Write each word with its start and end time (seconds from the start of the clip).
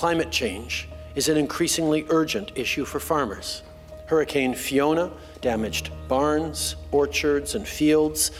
Climate 0.00 0.30
change 0.30 0.88
is 1.14 1.28
an 1.28 1.36
increasingly 1.36 2.06
urgent 2.08 2.52
issue 2.54 2.86
for 2.86 2.98
farmers. 2.98 3.62
Hurricane 4.06 4.54
Fiona 4.54 5.12
damaged 5.42 5.90
barns, 6.08 6.76
orchards, 6.90 7.54
and 7.54 7.68
fields, 7.68 8.30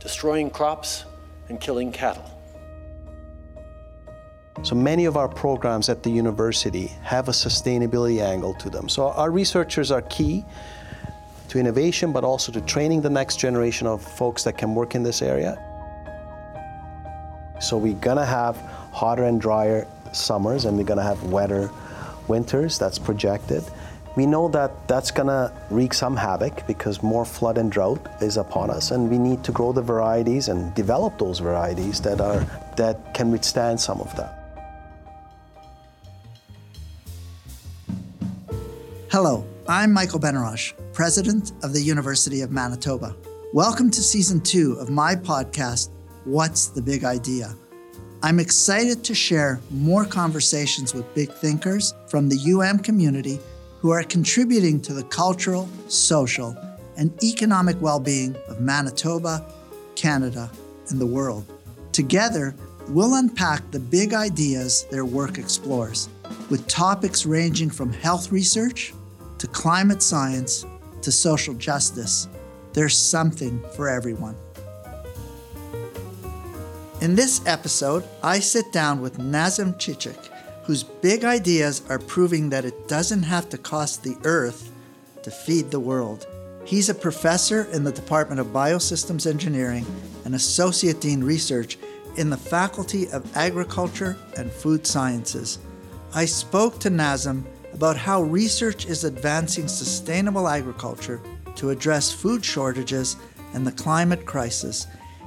destroying 0.00 0.50
crops 0.50 1.04
and 1.48 1.60
killing 1.60 1.92
cattle. 1.92 2.28
So 4.64 4.74
many 4.74 5.04
of 5.04 5.16
our 5.16 5.28
programs 5.28 5.88
at 5.88 6.02
the 6.02 6.10
university 6.10 6.88
have 7.04 7.28
a 7.28 7.30
sustainability 7.30 8.20
angle 8.20 8.54
to 8.54 8.68
them. 8.68 8.88
So 8.88 9.10
our 9.10 9.30
researchers 9.30 9.92
are 9.92 10.02
key 10.02 10.44
to 11.48 11.60
innovation, 11.60 12.12
but 12.12 12.24
also 12.24 12.50
to 12.50 12.60
training 12.62 13.02
the 13.02 13.10
next 13.10 13.36
generation 13.36 13.86
of 13.86 14.02
folks 14.02 14.42
that 14.42 14.58
can 14.58 14.74
work 14.74 14.96
in 14.96 15.04
this 15.04 15.22
area. 15.22 15.56
So 17.60 17.76
we're 17.76 17.94
gonna 17.94 18.26
have 18.26 18.56
hotter 18.90 19.22
and 19.22 19.40
drier 19.40 19.86
summers, 20.14 20.64
and 20.64 20.76
we're 20.76 20.84
gonna 20.84 21.02
have 21.02 21.22
wetter 21.24 21.70
winters, 22.28 22.78
that's 22.78 22.98
projected. 22.98 23.62
We 24.16 24.26
know 24.26 24.48
that 24.48 24.86
that's 24.86 25.10
gonna 25.10 25.52
wreak 25.70 25.92
some 25.92 26.16
havoc 26.16 26.66
because 26.66 27.02
more 27.02 27.24
flood 27.24 27.58
and 27.58 27.70
drought 27.70 28.00
is 28.22 28.36
upon 28.36 28.70
us, 28.70 28.92
and 28.92 29.10
we 29.10 29.18
need 29.18 29.42
to 29.44 29.52
grow 29.52 29.72
the 29.72 29.82
varieties 29.82 30.48
and 30.48 30.72
develop 30.74 31.18
those 31.18 31.40
varieties 31.40 32.00
that 32.02 32.20
are 32.20 32.46
that 32.76 33.12
can 33.14 33.30
withstand 33.30 33.80
some 33.80 34.00
of 34.00 34.14
that. 34.16 34.40
Hello, 39.10 39.44
I'm 39.68 39.92
Michael 39.92 40.20
Benarroch, 40.20 40.74
President 40.92 41.52
of 41.62 41.72
the 41.72 41.80
University 41.80 42.40
of 42.40 42.50
Manitoba. 42.50 43.14
Welcome 43.52 43.90
to 43.92 44.02
season 44.02 44.40
two 44.40 44.72
of 44.80 44.90
my 44.90 45.14
podcast, 45.14 45.90
What's 46.24 46.66
the 46.66 46.82
Big 46.82 47.04
Idea? 47.04 47.54
I'm 48.24 48.40
excited 48.40 49.04
to 49.04 49.14
share 49.14 49.60
more 49.70 50.06
conversations 50.06 50.94
with 50.94 51.14
big 51.14 51.30
thinkers 51.30 51.92
from 52.06 52.30
the 52.30 52.54
UM 52.54 52.78
community 52.78 53.38
who 53.80 53.90
are 53.90 54.02
contributing 54.02 54.80
to 54.80 54.94
the 54.94 55.02
cultural, 55.02 55.68
social, 55.88 56.56
and 56.96 57.12
economic 57.22 57.78
well 57.82 58.00
being 58.00 58.34
of 58.48 58.62
Manitoba, 58.62 59.44
Canada, 59.94 60.50
and 60.88 60.98
the 60.98 61.04
world. 61.06 61.44
Together, 61.92 62.54
we'll 62.88 63.16
unpack 63.16 63.70
the 63.70 63.78
big 63.78 64.14
ideas 64.14 64.86
their 64.90 65.04
work 65.04 65.36
explores, 65.36 66.08
with 66.48 66.66
topics 66.66 67.26
ranging 67.26 67.68
from 67.68 67.92
health 67.92 68.32
research 68.32 68.94
to 69.36 69.46
climate 69.48 70.02
science 70.02 70.64
to 71.02 71.12
social 71.12 71.52
justice, 71.52 72.26
there's 72.72 72.96
something 72.96 73.62
for 73.76 73.86
everyone. 73.86 74.34
In 77.04 77.16
this 77.16 77.42
episode, 77.44 78.02
I 78.22 78.38
sit 78.40 78.72
down 78.72 79.02
with 79.02 79.18
Nazim 79.18 79.74
Cicek, 79.74 80.30
whose 80.62 80.82
big 80.82 81.22
ideas 81.22 81.82
are 81.90 81.98
proving 81.98 82.48
that 82.48 82.64
it 82.64 82.88
doesn't 82.88 83.24
have 83.24 83.50
to 83.50 83.58
cost 83.58 84.02
the 84.02 84.16
earth 84.24 84.72
to 85.22 85.30
feed 85.30 85.70
the 85.70 85.78
world. 85.78 86.26
He's 86.64 86.88
a 86.88 86.94
professor 86.94 87.64
in 87.64 87.84
the 87.84 87.92
Department 87.92 88.40
of 88.40 88.54
Biosystems 88.54 89.26
Engineering 89.26 89.84
and 90.24 90.34
Associate 90.34 90.98
Dean 90.98 91.22
Research 91.22 91.76
in 92.16 92.30
the 92.30 92.38
Faculty 92.38 93.06
of 93.10 93.36
Agriculture 93.36 94.16
and 94.38 94.50
Food 94.50 94.86
Sciences. 94.86 95.58
I 96.14 96.24
spoke 96.24 96.78
to 96.78 96.88
Nazim 96.88 97.44
about 97.74 97.98
how 97.98 98.22
research 98.22 98.86
is 98.86 99.04
advancing 99.04 99.68
sustainable 99.68 100.48
agriculture 100.48 101.20
to 101.56 101.68
address 101.68 102.10
food 102.10 102.42
shortages 102.42 103.16
and 103.52 103.66
the 103.66 103.72
climate 103.72 104.24
crisis. 104.24 104.86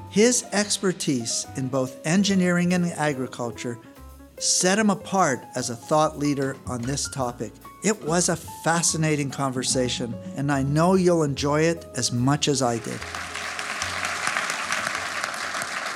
His 0.09 0.45
expertise 0.53 1.45
in 1.57 1.67
both 1.67 2.05
engineering 2.05 2.73
and 2.73 2.85
agriculture 2.93 3.77
set 4.39 4.79
him 4.79 4.89
apart 4.89 5.41
as 5.55 5.69
a 5.69 5.75
thought 5.75 6.17
leader 6.17 6.55
on 6.65 6.81
this 6.81 7.09
topic. 7.09 7.51
It 7.83 8.01
was 8.03 8.29
a 8.29 8.35
fascinating 8.35 9.29
conversation, 9.29 10.15
and 10.35 10.51
I 10.51 10.63
know 10.63 10.95
you'll 10.95 11.23
enjoy 11.23 11.61
it 11.61 11.85
as 11.95 12.11
much 12.11 12.47
as 12.47 12.61
I 12.61 12.77
did. 12.77 12.99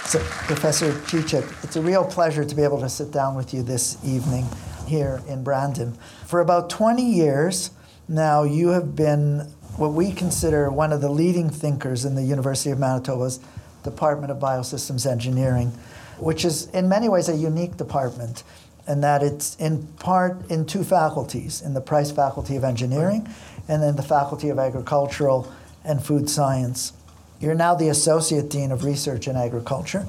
So, 0.06 0.19
Professor 0.19 0.91
Cicek, 0.91 1.63
it's 1.63 1.78
a 1.78 1.81
real 1.81 2.03
pleasure 2.03 2.44
to 2.44 2.56
be 2.56 2.63
able 2.63 2.81
to 2.81 2.90
sit 2.90 3.12
down 3.12 3.36
with 3.36 3.53
you 3.53 3.63
this 3.63 3.97
evening 4.03 4.46
here 4.86 5.22
in 5.30 5.41
Brandon. 5.41 5.97
For 6.28 6.41
about 6.41 6.69
20 6.69 7.02
years 7.02 7.72
now, 8.09 8.44
you 8.44 8.69
have 8.69 8.94
been 8.94 9.47
what 9.78 9.94
we 9.94 10.12
consider 10.12 10.69
one 10.69 10.91
of 10.91 11.00
the 11.00 11.09
leading 11.09 11.50
thinkers 11.50 12.03
in 12.03 12.16
the 12.16 12.24
University 12.24 12.72
of 12.72 12.78
Manitoba's 12.78 13.40
Department 13.84 14.31
of 14.31 14.38
Biosystems 14.38 15.09
Engineering, 15.09 15.69
which 16.18 16.46
is 16.46 16.68
in 16.69 16.88
many 16.88 17.09
ways 17.09 17.30
a 17.30 17.36
unique 17.36 17.78
department 17.78 18.44
in 18.88 19.02
that 19.02 19.24
it's 19.24 19.56
in 19.56 19.88
part 20.00 20.50
in 20.50 20.66
two 20.66 20.84
faculties 20.84 21.62
in 21.62 21.74
the 21.74 21.81
Price 21.81 22.12
Faculty 22.12 22.56
of 22.56 22.64
Engineering 22.64 23.28
and 23.68 23.81
then 23.81 23.96
the 23.96 24.03
Faculty 24.03 24.50
of 24.50 24.59
Agricultural 24.59 25.52
and 25.84 26.03
Food 26.03 26.30
Science. 26.30 26.94
You're 27.40 27.56
now 27.56 27.75
the 27.75 27.90
Associate 27.90 28.47
Dean 28.50 28.72
of 28.72 28.84
Research 28.84 29.28
in 29.28 29.36
Agriculture. 29.36 30.06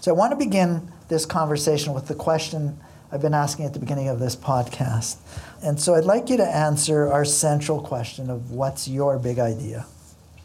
So 0.00 0.12
I 0.12 0.14
want 0.14 0.32
to 0.32 0.36
begin 0.36 0.92
this 1.08 1.26
conversation 1.26 1.94
with 1.94 2.06
the 2.06 2.14
question 2.14 2.78
I've 3.10 3.22
been 3.22 3.34
asking 3.34 3.64
at 3.64 3.72
the 3.72 3.78
beginning 3.78 4.08
of 4.08 4.20
this 4.20 4.36
podcast. 4.36 5.16
And 5.62 5.80
so 5.80 5.94
I'd 5.94 6.04
like 6.04 6.28
you 6.28 6.36
to 6.36 6.46
answer 6.46 7.10
our 7.10 7.24
central 7.24 7.80
question 7.80 8.30
of 8.30 8.50
what's 8.50 8.86
your 8.86 9.18
big 9.18 9.38
idea? 9.38 9.86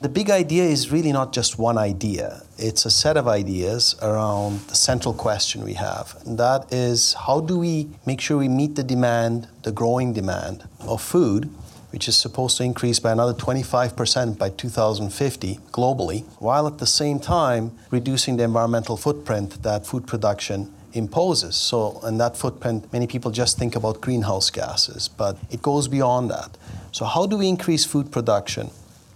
The 0.03 0.09
big 0.09 0.30
idea 0.30 0.66
is 0.66 0.91
really 0.91 1.14
not 1.14 1.31
just 1.31 1.58
one 1.58 1.78
idea, 1.78 2.44
it's 2.58 2.86
a 2.86 2.91
set 2.91 3.16
of 3.16 3.25
ideas 3.25 3.96
around 4.02 4.59
the 4.68 4.75
central 4.75 5.14
question 5.14 5.64
we 5.64 5.75
have. 5.75 6.22
And 6.25 6.38
that 6.38 6.74
is 6.74 7.14
how 7.14 7.40
do 7.40 7.58
we 7.58 7.88
make 8.06 8.19
sure 8.19 8.38
we 8.38 8.50
meet 8.50 8.75
the 8.75 8.84
demand, 8.84 9.47
the 9.62 9.72
growing 9.72 10.12
demand 10.12 10.68
of 10.81 11.02
food, 11.02 11.50
which 11.91 12.09
is 12.09 12.18
supposed 12.18 12.58
to 12.58 12.66
increase 12.66 13.00
by 13.00 13.14
another 13.14 13.34
25% 13.34 14.38
by 14.38 14.50
2050 14.50 15.59
globally, 15.72 16.25
while 16.40 16.68
at 16.68 16.80
the 16.80 16.85
same 16.85 17.18
time 17.18 17.72
reducing 17.90 18.35
the 18.35 18.44
environmental 18.44 18.97
footprint 18.97 19.64
that 19.64 19.88
food 19.88 20.06
production 20.06 20.74
imposes. 20.91 21.56
So, 21.56 22.02
in 22.06 22.18
that 22.18 22.35
footprint, 22.35 22.91
many 22.91 23.08
people 23.08 23.31
just 23.31 23.58
think 23.58 23.74
about 23.74 24.02
greenhouse 24.02 24.50
gases, 24.50 25.08
but 25.08 25.38
it 25.50 25.62
goes 25.62 25.88
beyond 25.88 26.30
that. 26.30 26.58
So, 26.91 27.06
how 27.06 27.25
do 27.25 27.38
we 27.38 27.47
increase 27.47 27.85
food 27.85 28.12
production 28.12 28.70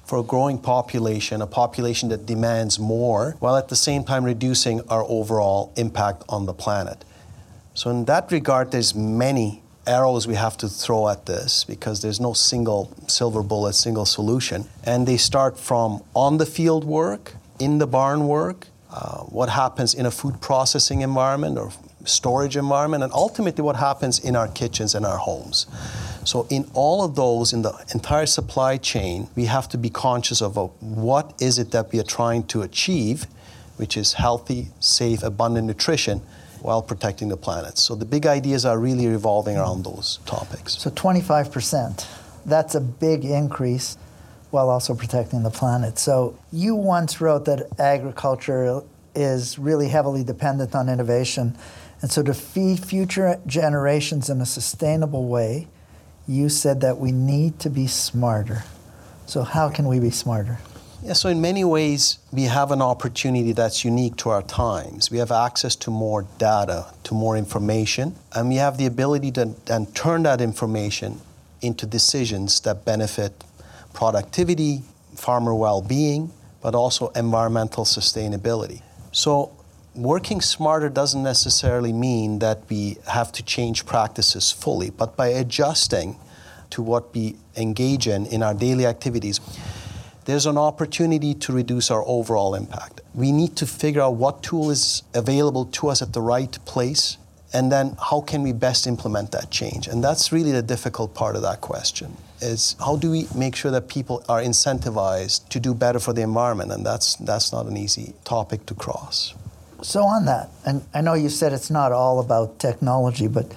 for 0.08 0.20
a 0.20 0.24
growing 0.24 0.58
population, 0.58 1.42
a 1.42 1.48
population 1.48 2.08
that 2.10 2.26
demands 2.26 2.80
more, 2.80 3.36
while 3.40 3.58
at 3.58 3.68
the 3.68 3.76
same 3.76 4.06
time 4.06 4.24
reducing 4.24 4.82
our 4.90 5.04
overall 5.04 5.74
impact 5.76 6.24
on 6.30 6.46
the 6.46 6.54
planet? 6.54 7.04
So, 7.74 7.92
in 7.92 8.06
that 8.06 8.32
regard, 8.32 8.72
there's 8.72 8.96
many 8.96 9.62
arrows 9.86 10.26
we 10.26 10.36
have 10.36 10.58
to 10.58 10.70
throw 10.70 11.10
at 11.10 11.26
this 11.26 11.66
because 11.66 12.02
there's 12.02 12.20
no 12.20 12.34
single 12.34 12.94
silver 13.08 13.44
bullet, 13.44 13.74
single 13.74 14.06
solution. 14.06 14.66
And 14.84 15.08
they 15.08 15.18
start 15.18 15.60
from 15.60 16.02
on 16.14 16.38
the 16.38 16.46
field 16.46 16.86
work, 16.86 17.36
in 17.60 17.78
the 17.78 17.88
barn 17.88 18.28
work, 18.28 18.68
uh, 18.90 19.20
what 19.24 19.50
happens 19.50 19.94
in 19.94 20.06
a 20.06 20.12
food 20.12 20.40
processing 20.42 21.02
environment 21.02 21.58
or 21.58 21.72
storage 22.06 22.56
environment, 22.56 23.04
and 23.04 23.12
ultimately 23.14 23.62
what 23.62 23.76
happens 23.76 24.20
in 24.20 24.36
our 24.36 24.48
kitchens 24.48 24.96
and 24.96 25.06
our 25.06 25.18
homes. 25.18 25.68
So, 26.28 26.46
in 26.50 26.70
all 26.74 27.06
of 27.06 27.16
those, 27.16 27.54
in 27.54 27.62
the 27.62 27.74
entire 27.94 28.26
supply 28.26 28.76
chain, 28.76 29.30
we 29.36 29.46
have 29.46 29.70
to 29.70 29.78
be 29.78 29.90
conscious 29.90 30.42
of 30.42 30.58
what 30.82 31.34
is 31.40 31.58
it 31.58 31.72
that 31.72 31.94
we 31.94 32.00
are 32.02 32.10
trying 32.18 32.44
to 32.48 32.64
achieve, 32.64 33.28
which 33.78 33.96
is 33.96 34.14
healthy, 34.14 34.68
safe, 34.82 35.24
abundant 35.24 35.68
nutrition 35.68 36.22
while 36.62 36.82
protecting 36.82 37.30
the 37.30 37.38
planet. 37.38 37.78
So, 37.78 37.96
the 37.96 38.04
big 38.04 38.26
ideas 38.26 38.66
are 38.66 38.78
really 38.78 39.08
revolving 39.08 39.56
around 39.56 39.86
those 39.86 40.20
topics. 40.26 40.78
So, 40.78 40.90
25%, 40.90 42.06
that's 42.46 42.76
a 42.76 42.82
big 42.82 43.24
increase 43.24 43.98
while 44.52 44.70
also 44.70 44.96
protecting 44.96 45.44
the 45.44 45.50
planet. 45.50 46.00
So 46.00 46.38
you 46.52 46.76
once 46.76 47.20
wrote 47.22 47.46
that 47.46 47.68
agriculture 47.80 48.82
is 49.16 49.60
really 49.60 49.90
heavily 49.90 50.24
dependent 50.24 50.76
on 50.76 50.90
innovation. 50.90 51.58
And 52.02 52.12
so 52.12 52.24
to 52.24 52.34
feed 52.34 52.84
future 52.84 53.40
generations 53.46 54.30
in 54.30 54.40
a 54.42 54.46
sustainable 54.46 55.28
way, 55.28 55.68
you 56.28 56.50
said 56.50 56.82
that 56.82 56.98
we 56.98 57.12
need 57.12 57.60
to 57.60 57.70
be 57.70 57.88
smarter. 57.88 58.64
So 59.26 59.44
how 59.44 59.70
can 59.70 59.88
we 59.88 60.00
be 60.00 60.10
smarter? 60.10 60.60
Yeah, 61.04 61.14
so 61.14 61.30
in 61.30 61.40
many 61.40 61.64
ways, 61.64 62.18
we 62.32 62.44
have 62.44 62.72
an 62.72 62.82
opportunity 62.82 63.52
that's 63.52 63.86
unique 63.86 64.16
to 64.18 64.30
our 64.30 64.42
times. 64.42 65.12
We 65.12 65.20
have 65.20 65.32
access 65.32 65.76
to 65.78 65.92
more 65.92 66.26
data, 66.38 66.88
to 67.04 67.14
more 67.14 67.38
information, 67.38 68.16
and 68.34 68.50
we 68.50 68.56
have 68.56 68.78
the 68.78 68.88
ability 68.88 69.32
to 69.34 69.54
and 69.70 69.94
turn 69.96 70.24
that 70.24 70.42
information 70.42 71.22
into 71.62 71.86
decisions 71.86 72.60
that 72.62 72.84
benefit 72.84 73.44
productivity, 73.94 74.82
farmer 75.16 75.54
well 75.54 75.82
being, 75.82 76.32
but 76.62 76.76
also 76.76 77.10
environmental 77.10 77.86
sustainability. 77.86 78.82
So, 79.12 79.57
working 79.98 80.42
smarter 80.42 80.90
doesn't 80.90 81.24
necessarily 81.24 81.92
mean 81.92 82.40
that 82.40 82.62
we 82.70 82.98
have 83.08 83.32
to 83.34 83.44
change 83.44 83.86
practices 83.86 84.52
fully, 84.52 84.92
but 84.92 85.18
by 85.18 85.28
adjusting 85.28 86.18
to 86.70 86.82
what 86.82 87.14
we 87.14 87.36
engage 87.56 88.08
in 88.08 88.26
in 88.28 88.44
our 88.44 88.54
daily 88.54 88.86
activities, 88.86 89.40
there's 90.26 90.46
an 90.46 90.58
opportunity 90.58 91.34
to 91.34 91.52
reduce 91.52 91.90
our 91.90 92.04
overall 92.06 92.54
impact. 92.54 93.02
We 93.16 93.32
need 93.32 93.56
to 93.58 93.66
figure 93.66 94.02
out 94.02 94.16
what 94.16 94.44
tool 94.44 94.70
is 94.70 95.02
available 95.14 95.66
to 95.66 95.88
us 95.88 96.02
at 96.02 96.14
the 96.14 96.22
right 96.22 96.58
place 96.66 97.18
and 97.54 97.72
then 97.72 97.96
how 98.10 98.22
can 98.22 98.44
we 98.44 98.52
best 98.52 98.88
implement 98.88 99.32
that 99.32 99.50
change? 99.50 99.88
And 99.88 100.04
that's 100.04 100.34
really 100.34 100.52
the 100.52 100.62
difficult 100.62 101.16
part 101.16 101.38
of 101.38 101.42
that 101.44 101.62
question 101.62 102.18
is 102.42 102.76
how 102.80 102.98
do 102.98 103.10
we 103.10 103.26
make 103.34 103.56
sure 103.56 103.72
that 103.72 103.88
people 103.88 104.24
are 104.28 104.42
incentivized 104.42 105.48
to 105.50 105.60
do 105.60 105.74
better 105.74 105.98
for 105.98 106.12
the 106.14 106.22
environment? 106.22 106.72
And 106.72 106.86
that's 106.86 107.16
that's 107.16 107.54
not 107.54 107.66
an 107.66 107.78
easy 107.78 108.14
topic 108.26 108.66
to 108.68 108.76
cross 108.76 109.34
so 109.82 110.04
on 110.04 110.26
that 110.26 110.50
and 110.66 110.84
i 110.94 111.02
know 111.02 111.14
you 111.14 111.30
said 111.30 111.54
it's 111.54 111.70
not 111.70 111.92
all 111.92 112.20
about 112.20 112.60
technology 112.60 113.28
but 113.28 113.54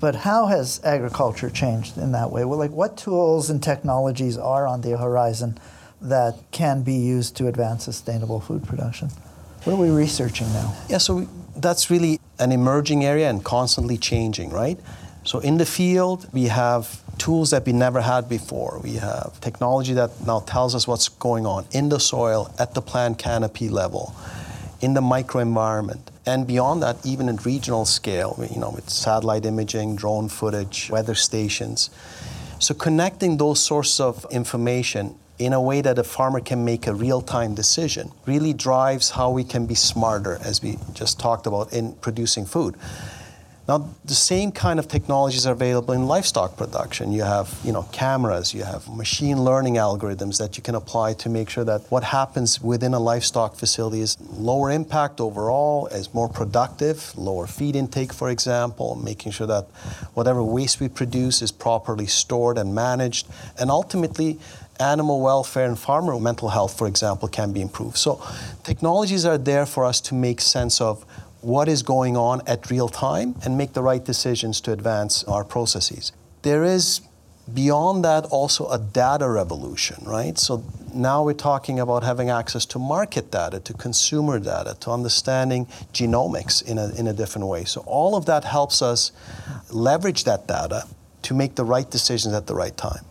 but 0.00 0.16
how 0.16 0.46
has 0.46 0.80
agriculture 0.84 1.48
changed 1.48 1.96
in 1.96 2.12
that 2.12 2.30
way 2.30 2.44
well 2.44 2.58
like 2.58 2.70
what 2.70 2.96
tools 2.96 3.50
and 3.50 3.62
technologies 3.62 4.36
are 4.36 4.66
on 4.66 4.80
the 4.82 4.96
horizon 4.96 5.58
that 6.00 6.34
can 6.50 6.82
be 6.82 6.94
used 6.94 7.36
to 7.36 7.46
advance 7.46 7.84
sustainable 7.84 8.40
food 8.40 8.62
production 8.64 9.08
what 9.64 9.74
are 9.74 9.76
we 9.76 9.90
researching 9.90 10.52
now 10.52 10.74
yeah 10.88 10.98
so 10.98 11.16
we, 11.16 11.28
that's 11.56 11.90
really 11.90 12.20
an 12.38 12.52
emerging 12.52 13.04
area 13.04 13.28
and 13.28 13.44
constantly 13.44 13.96
changing, 13.96 14.50
right? 14.50 14.78
So 15.24 15.38
in 15.38 15.58
the 15.58 15.66
field, 15.66 16.28
we 16.32 16.44
have 16.44 17.00
tools 17.18 17.50
that 17.50 17.64
we 17.64 17.72
never 17.72 18.00
had 18.00 18.28
before. 18.28 18.80
We 18.82 18.94
have 18.94 19.40
technology 19.40 19.94
that 19.94 20.10
now 20.26 20.40
tells 20.40 20.74
us 20.74 20.88
what's 20.88 21.08
going 21.08 21.46
on 21.46 21.66
in 21.70 21.88
the 21.88 22.00
soil, 22.00 22.52
at 22.58 22.74
the 22.74 22.82
plant 22.82 23.18
canopy 23.18 23.68
level, 23.68 24.14
in 24.82 24.94
the 24.94 25.00
microenvironment. 25.00 26.02
And 26.26 26.46
beyond 26.46 26.82
that, 26.82 26.96
even 27.06 27.28
at 27.28 27.46
regional 27.46 27.84
scale, 27.84 28.36
you 28.50 28.60
know, 28.60 28.70
with 28.70 28.90
satellite 28.90 29.46
imaging, 29.46 29.96
drone 29.96 30.28
footage, 30.28 30.90
weather 30.90 31.14
stations. 31.14 31.88
So 32.58 32.74
connecting 32.74 33.38
those 33.38 33.60
sources 33.60 34.00
of 34.00 34.26
information 34.30 35.14
in 35.38 35.52
a 35.52 35.60
way 35.60 35.80
that 35.80 35.98
a 35.98 36.04
farmer 36.04 36.40
can 36.40 36.64
make 36.64 36.86
a 36.86 36.94
real 36.94 37.20
time 37.20 37.54
decision 37.54 38.12
really 38.26 38.52
drives 38.52 39.10
how 39.10 39.30
we 39.30 39.44
can 39.44 39.66
be 39.66 39.74
smarter, 39.74 40.38
as 40.42 40.62
we 40.62 40.78
just 40.92 41.18
talked 41.18 41.46
about, 41.46 41.72
in 41.72 41.92
producing 41.94 42.44
food. 42.44 42.76
Now, 43.68 43.88
the 44.04 44.14
same 44.14 44.50
kind 44.50 44.80
of 44.80 44.88
technologies 44.88 45.46
are 45.46 45.52
available 45.52 45.94
in 45.94 46.08
livestock 46.08 46.56
production. 46.56 47.12
You 47.12 47.22
have, 47.22 47.60
you 47.62 47.72
know, 47.72 47.84
cameras, 47.92 48.52
you 48.52 48.64
have 48.64 48.88
machine 48.88 49.44
learning 49.44 49.74
algorithms 49.74 50.38
that 50.38 50.56
you 50.56 50.64
can 50.64 50.74
apply 50.74 51.14
to 51.14 51.28
make 51.28 51.48
sure 51.48 51.62
that 51.62 51.82
what 51.88 52.02
happens 52.02 52.60
within 52.60 52.92
a 52.92 52.98
livestock 52.98 53.54
facility 53.54 54.00
is 54.00 54.18
lower 54.32 54.72
impact 54.72 55.20
overall, 55.20 55.86
is 55.86 56.12
more 56.12 56.28
productive, 56.28 57.16
lower 57.16 57.46
feed 57.46 57.76
intake, 57.76 58.12
for 58.12 58.30
example, 58.30 58.96
making 58.96 59.30
sure 59.30 59.46
that 59.46 59.66
whatever 60.14 60.42
waste 60.42 60.80
we 60.80 60.88
produce 60.88 61.40
is 61.40 61.52
properly 61.52 62.06
stored 62.06 62.58
and 62.58 62.74
managed, 62.74 63.28
and 63.60 63.70
ultimately 63.70 64.40
animal 64.80 65.20
welfare 65.20 65.66
and 65.66 65.78
farmer 65.78 66.18
mental 66.18 66.48
health, 66.48 66.76
for 66.76 66.88
example, 66.88 67.28
can 67.28 67.52
be 67.52 67.60
improved. 67.60 67.96
So 67.96 68.20
technologies 68.64 69.24
are 69.24 69.38
there 69.38 69.66
for 69.66 69.84
us 69.84 70.00
to 70.00 70.14
make 70.14 70.40
sense 70.40 70.80
of 70.80 71.04
what 71.42 71.68
is 71.68 71.82
going 71.82 72.16
on 72.16 72.40
at 72.46 72.70
real 72.70 72.88
time 72.88 73.34
and 73.44 73.58
make 73.58 73.74
the 73.74 73.82
right 73.82 74.04
decisions 74.04 74.60
to 74.62 74.72
advance 74.72 75.24
our 75.24 75.44
processes. 75.44 76.12
There 76.42 76.64
is 76.64 77.02
beyond 77.52 78.04
that 78.04 78.24
also 78.26 78.68
a 78.68 78.78
data 78.78 79.28
revolution, 79.28 80.02
right? 80.06 80.38
So 80.38 80.62
now 80.94 81.24
we're 81.24 81.32
talking 81.34 81.80
about 81.80 82.04
having 82.04 82.30
access 82.30 82.64
to 82.66 82.78
market 82.78 83.30
data, 83.32 83.58
to 83.60 83.74
consumer 83.74 84.38
data, 84.38 84.76
to 84.80 84.90
understanding 84.90 85.66
genomics 85.92 86.64
in 86.64 86.78
a, 86.78 86.90
in 86.94 87.08
a 87.08 87.12
different 87.12 87.48
way. 87.48 87.64
So 87.64 87.82
all 87.86 88.14
of 88.14 88.26
that 88.26 88.44
helps 88.44 88.80
us 88.80 89.10
leverage 89.70 90.24
that 90.24 90.46
data 90.46 90.86
to 91.22 91.34
make 91.34 91.56
the 91.56 91.64
right 91.64 91.90
decisions 91.90 92.34
at 92.34 92.46
the 92.46 92.54
right 92.54 92.76
time. 92.76 93.04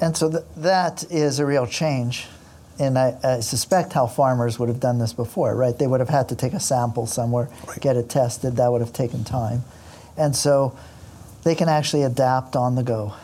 And 0.00 0.16
so 0.16 0.30
th- 0.30 0.44
that 0.56 1.04
is 1.10 1.38
a 1.38 1.46
real 1.46 1.66
change. 1.66 2.26
And 2.78 2.98
I, 2.98 3.16
I, 3.22 3.40
suspect 3.40 3.92
how 3.92 4.06
farmers 4.06 4.58
would 4.58 4.68
have 4.68 4.80
done 4.80 4.98
this 4.98 5.12
before, 5.12 5.54
right? 5.54 5.78
They 5.78 5.86
would 5.86 6.00
have 6.00 6.08
had 6.08 6.28
to 6.30 6.36
take 6.36 6.54
a 6.54 6.60
sample 6.60 7.06
somewhere, 7.06 7.48
right. 7.68 7.80
get 7.80 7.96
it 7.96 8.08
tested. 8.08 8.56
That 8.56 8.72
would 8.72 8.80
have 8.80 8.92
taken 8.92 9.22
time. 9.22 9.62
And 10.16 10.34
so 10.34 10.76
they 11.44 11.54
can 11.54 11.68
actually 11.68 12.02
adapt 12.02 12.56
on 12.56 12.74
the 12.74 12.82
go. 12.82 13.14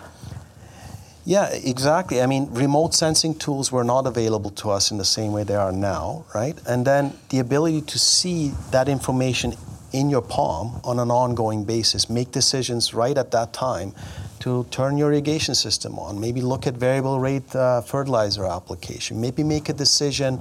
Yeah, 1.24 1.50
exactly. 1.52 2.22
I 2.22 2.26
mean, 2.26 2.48
remote 2.52 2.94
sensing 2.94 3.34
tools 3.34 3.70
were 3.70 3.84
not 3.84 4.06
available 4.06 4.50
to 4.52 4.70
us 4.70 4.90
in 4.90 4.98
the 4.98 5.04
same 5.04 5.32
way 5.32 5.44
they 5.44 5.54
are 5.54 5.72
now, 5.72 6.24
right? 6.34 6.58
And 6.66 6.86
then 6.86 7.12
the 7.28 7.40
ability 7.40 7.82
to 7.82 7.98
see 7.98 8.52
that 8.70 8.88
information 8.88 9.54
in 9.92 10.08
your 10.08 10.22
palm 10.22 10.80
on 10.84 10.98
an 10.98 11.10
ongoing 11.10 11.64
basis, 11.64 12.08
make 12.08 12.30
decisions 12.30 12.94
right 12.94 13.18
at 13.18 13.32
that 13.32 13.52
time 13.52 13.94
to 14.40 14.64
turn 14.70 14.96
your 14.96 15.12
irrigation 15.12 15.54
system 15.54 15.98
on, 15.98 16.20
maybe 16.20 16.40
look 16.40 16.66
at 16.66 16.74
variable 16.74 17.20
rate 17.20 17.54
uh, 17.54 17.80
fertilizer 17.82 18.44
application, 18.44 19.20
maybe 19.20 19.42
make 19.44 19.68
a 19.68 19.72
decision 19.72 20.40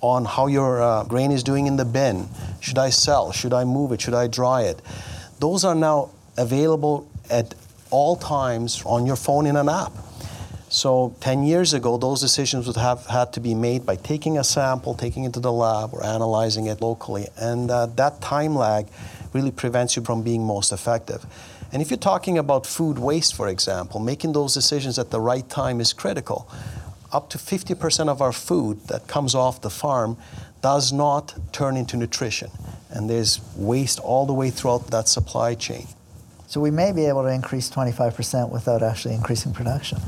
on 0.00 0.24
how 0.24 0.46
your 0.46 0.82
uh, 0.82 1.04
grain 1.04 1.30
is 1.30 1.42
doing 1.42 1.66
in 1.66 1.76
the 1.76 1.84
bin. 1.84 2.28
Should 2.60 2.78
I 2.78 2.90
sell? 2.90 3.32
Should 3.32 3.52
I 3.52 3.64
move 3.64 3.92
it? 3.92 4.00
Should 4.00 4.14
I 4.14 4.28
dry 4.28 4.62
it? 4.62 4.80
Those 5.40 5.64
are 5.64 5.74
now 5.74 6.10
available 6.36 7.08
at 7.28 7.54
all 7.90 8.16
times 8.16 8.82
on 8.86 9.04
your 9.04 9.16
phone 9.16 9.46
in 9.46 9.56
an 9.56 9.68
app. 9.68 9.92
So 10.68 11.16
10 11.18 11.42
years 11.42 11.74
ago, 11.74 11.96
those 11.98 12.20
decisions 12.20 12.68
would 12.68 12.76
have 12.76 13.04
had 13.06 13.32
to 13.32 13.40
be 13.40 13.54
made 13.56 13.84
by 13.84 13.96
taking 13.96 14.38
a 14.38 14.44
sample, 14.44 14.94
taking 14.94 15.24
it 15.24 15.34
to 15.34 15.40
the 15.40 15.50
lab, 15.50 15.92
or 15.92 16.04
analyzing 16.04 16.66
it 16.66 16.80
locally. 16.80 17.26
And 17.36 17.68
uh, 17.68 17.86
that 17.96 18.20
time 18.20 18.54
lag 18.54 18.86
really 19.32 19.50
prevents 19.50 19.96
you 19.96 20.02
from 20.02 20.22
being 20.22 20.44
most 20.44 20.70
effective. 20.70 21.26
And 21.72 21.80
if 21.80 21.90
you're 21.90 21.98
talking 21.98 22.38
about 22.38 22.66
food 22.66 22.98
waste, 22.98 23.34
for 23.34 23.48
example, 23.48 24.00
making 24.00 24.32
those 24.32 24.54
decisions 24.54 24.98
at 24.98 25.10
the 25.10 25.20
right 25.20 25.48
time 25.48 25.80
is 25.80 25.92
critical. 25.92 26.48
Up 27.12 27.30
to 27.30 27.38
50% 27.38 28.08
of 28.08 28.20
our 28.20 28.32
food 28.32 28.86
that 28.88 29.06
comes 29.06 29.34
off 29.34 29.60
the 29.60 29.70
farm 29.70 30.16
does 30.62 30.92
not 30.92 31.34
turn 31.52 31.76
into 31.76 31.96
nutrition. 31.96 32.50
And 32.90 33.08
there's 33.08 33.40
waste 33.56 33.98
all 34.00 34.26
the 34.26 34.32
way 34.32 34.50
throughout 34.50 34.88
that 34.88 35.08
supply 35.08 35.54
chain. 35.54 35.86
So 36.46 36.60
we 36.60 36.72
may 36.72 36.90
be 36.90 37.06
able 37.06 37.22
to 37.22 37.28
increase 37.28 37.70
25% 37.70 38.50
without 38.50 38.82
actually 38.82 39.14
increasing 39.14 39.52
production. 39.52 39.98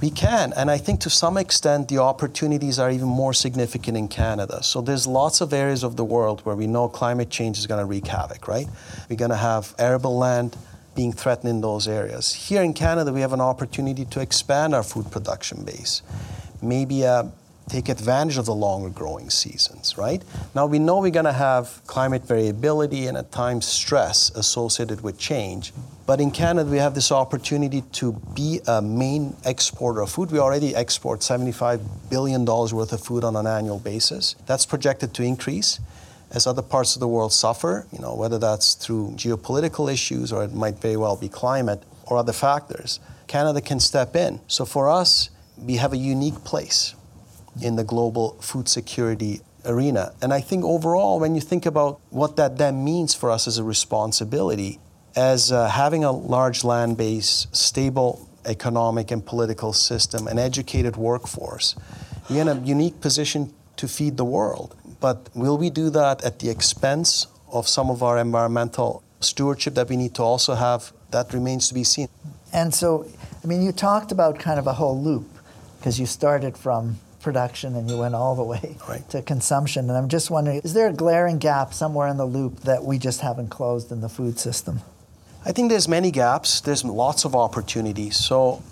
We 0.00 0.10
can, 0.10 0.54
and 0.56 0.70
I 0.70 0.78
think 0.78 1.00
to 1.00 1.10
some 1.10 1.36
extent 1.36 1.88
the 1.88 1.98
opportunities 1.98 2.78
are 2.78 2.90
even 2.90 3.08
more 3.08 3.34
significant 3.34 3.98
in 3.98 4.08
Canada. 4.08 4.62
So 4.62 4.80
there's 4.80 5.06
lots 5.06 5.42
of 5.42 5.52
areas 5.52 5.82
of 5.82 5.96
the 5.96 6.04
world 6.04 6.40
where 6.46 6.56
we 6.56 6.66
know 6.66 6.88
climate 6.88 7.28
change 7.28 7.58
is 7.58 7.66
going 7.66 7.80
to 7.80 7.84
wreak 7.84 8.06
havoc, 8.06 8.48
right? 8.48 8.66
We're 9.10 9.16
going 9.16 9.30
to 9.30 9.36
have 9.36 9.74
arable 9.78 10.16
land 10.16 10.56
being 11.00 11.12
threatened 11.14 11.48
in 11.48 11.62
those 11.62 11.88
areas. 11.88 12.34
Here 12.34 12.62
in 12.62 12.74
Canada, 12.74 13.10
we 13.10 13.22
have 13.22 13.32
an 13.32 13.40
opportunity 13.40 14.04
to 14.04 14.20
expand 14.20 14.74
our 14.74 14.82
food 14.82 15.10
production 15.10 15.64
base. 15.64 16.02
Maybe 16.60 17.06
uh, 17.06 17.24
take 17.68 17.88
advantage 17.88 18.36
of 18.36 18.44
the 18.44 18.54
longer 18.54 18.90
growing 18.90 19.30
seasons, 19.30 19.96
right? 19.96 20.22
Now 20.54 20.66
we 20.66 20.78
know 20.78 21.00
we're 21.00 21.10
going 21.10 21.24
to 21.24 21.32
have 21.50 21.80
climate 21.86 22.24
variability 22.26 23.06
and 23.06 23.16
at 23.16 23.32
times 23.32 23.64
stress 23.64 24.28
associated 24.36 25.00
with 25.00 25.16
change. 25.18 25.72
But 26.04 26.20
in 26.20 26.30
Canada, 26.30 26.70
we 26.70 26.76
have 26.76 26.94
this 26.94 27.10
opportunity 27.10 27.80
to 27.92 28.12
be 28.34 28.60
a 28.66 28.82
main 28.82 29.34
exporter 29.46 30.02
of 30.02 30.10
food. 30.10 30.30
We 30.30 30.38
already 30.38 30.76
export 30.76 31.20
$75 31.20 31.80
billion 32.10 32.44
worth 32.44 32.92
of 32.92 33.00
food 33.00 33.24
on 33.24 33.36
an 33.36 33.46
annual 33.46 33.78
basis. 33.78 34.36
That's 34.44 34.66
projected 34.66 35.14
to 35.14 35.22
increase 35.22 35.80
as 36.32 36.46
other 36.46 36.62
parts 36.62 36.94
of 36.96 37.00
the 37.00 37.08
world 37.08 37.32
suffer, 37.32 37.86
you 37.92 37.98
know, 37.98 38.14
whether 38.14 38.38
that's 38.38 38.74
through 38.74 39.10
geopolitical 39.16 39.92
issues 39.92 40.32
or 40.32 40.44
it 40.44 40.52
might 40.52 40.78
very 40.78 40.96
well 40.96 41.16
be 41.16 41.28
climate 41.28 41.82
or 42.06 42.16
other 42.16 42.32
factors, 42.32 43.00
Canada 43.26 43.60
can 43.60 43.80
step 43.80 44.16
in. 44.16 44.40
So 44.46 44.64
for 44.64 44.88
us, 44.88 45.30
we 45.56 45.76
have 45.76 45.92
a 45.92 45.96
unique 45.96 46.42
place 46.44 46.94
in 47.60 47.76
the 47.76 47.84
global 47.84 48.40
food 48.40 48.68
security 48.68 49.40
arena. 49.64 50.12
And 50.22 50.32
I 50.32 50.40
think 50.40 50.64
overall, 50.64 51.20
when 51.20 51.34
you 51.34 51.40
think 51.40 51.66
about 51.66 52.00
what 52.10 52.36
that 52.36 52.58
then 52.58 52.84
means 52.84 53.14
for 53.14 53.30
us 53.30 53.46
as 53.46 53.58
a 53.58 53.64
responsibility, 53.64 54.80
as 55.16 55.52
uh, 55.52 55.68
having 55.68 56.04
a 56.04 56.12
large 56.12 56.64
land 56.64 56.96
base, 56.96 57.46
stable 57.52 58.28
economic 58.46 59.10
and 59.10 59.24
political 59.24 59.72
system, 59.72 60.26
an 60.26 60.38
educated 60.38 60.96
workforce, 60.96 61.74
we're 62.28 62.42
in 62.42 62.48
a 62.48 62.60
unique 62.60 63.00
position 63.00 63.52
to 63.76 63.88
feed 63.88 64.16
the 64.16 64.24
world. 64.24 64.76
But 65.00 65.30
will 65.34 65.58
we 65.58 65.70
do 65.70 65.90
that 65.90 66.22
at 66.22 66.38
the 66.38 66.50
expense 66.50 67.26
of 67.52 67.66
some 67.66 67.90
of 67.90 68.02
our 68.02 68.18
environmental 68.18 69.02
stewardship 69.20 69.74
that 69.74 69.88
we 69.88 69.96
need 69.96 70.14
to 70.14 70.22
also 70.22 70.54
have? 70.54 70.92
That 71.10 71.32
remains 71.32 71.68
to 71.68 71.74
be 71.74 71.84
seen. 71.84 72.08
And 72.52 72.74
so, 72.74 73.06
I 73.42 73.46
mean, 73.46 73.62
you 73.62 73.72
talked 73.72 74.12
about 74.12 74.38
kind 74.38 74.58
of 74.58 74.66
a 74.66 74.74
whole 74.74 75.00
loop 75.00 75.28
because 75.78 75.98
you 75.98 76.06
started 76.06 76.56
from 76.56 76.98
production 77.20 77.76
and 77.76 77.88
you 77.88 77.98
went 77.98 78.14
all 78.14 78.34
the 78.34 78.44
way 78.44 78.76
right. 78.88 79.08
to 79.10 79.22
consumption. 79.22 79.88
And 79.88 79.96
I'm 79.96 80.08
just 80.08 80.30
wondering, 80.30 80.60
is 80.62 80.74
there 80.74 80.88
a 80.88 80.92
glaring 80.92 81.38
gap 81.38 81.72
somewhere 81.72 82.08
in 82.08 82.16
the 82.16 82.26
loop 82.26 82.60
that 82.60 82.84
we 82.84 82.98
just 82.98 83.20
haven't 83.20 83.48
closed 83.48 83.90
in 83.92 84.00
the 84.00 84.08
food 84.08 84.38
system? 84.38 84.80
I 85.44 85.52
think 85.52 85.70
there's 85.70 85.88
many 85.88 86.10
gaps. 86.10 86.60
There's 86.60 86.84
lots 86.84 87.24
of 87.24 87.34
opportunities. 87.34 88.16
So 88.16 88.62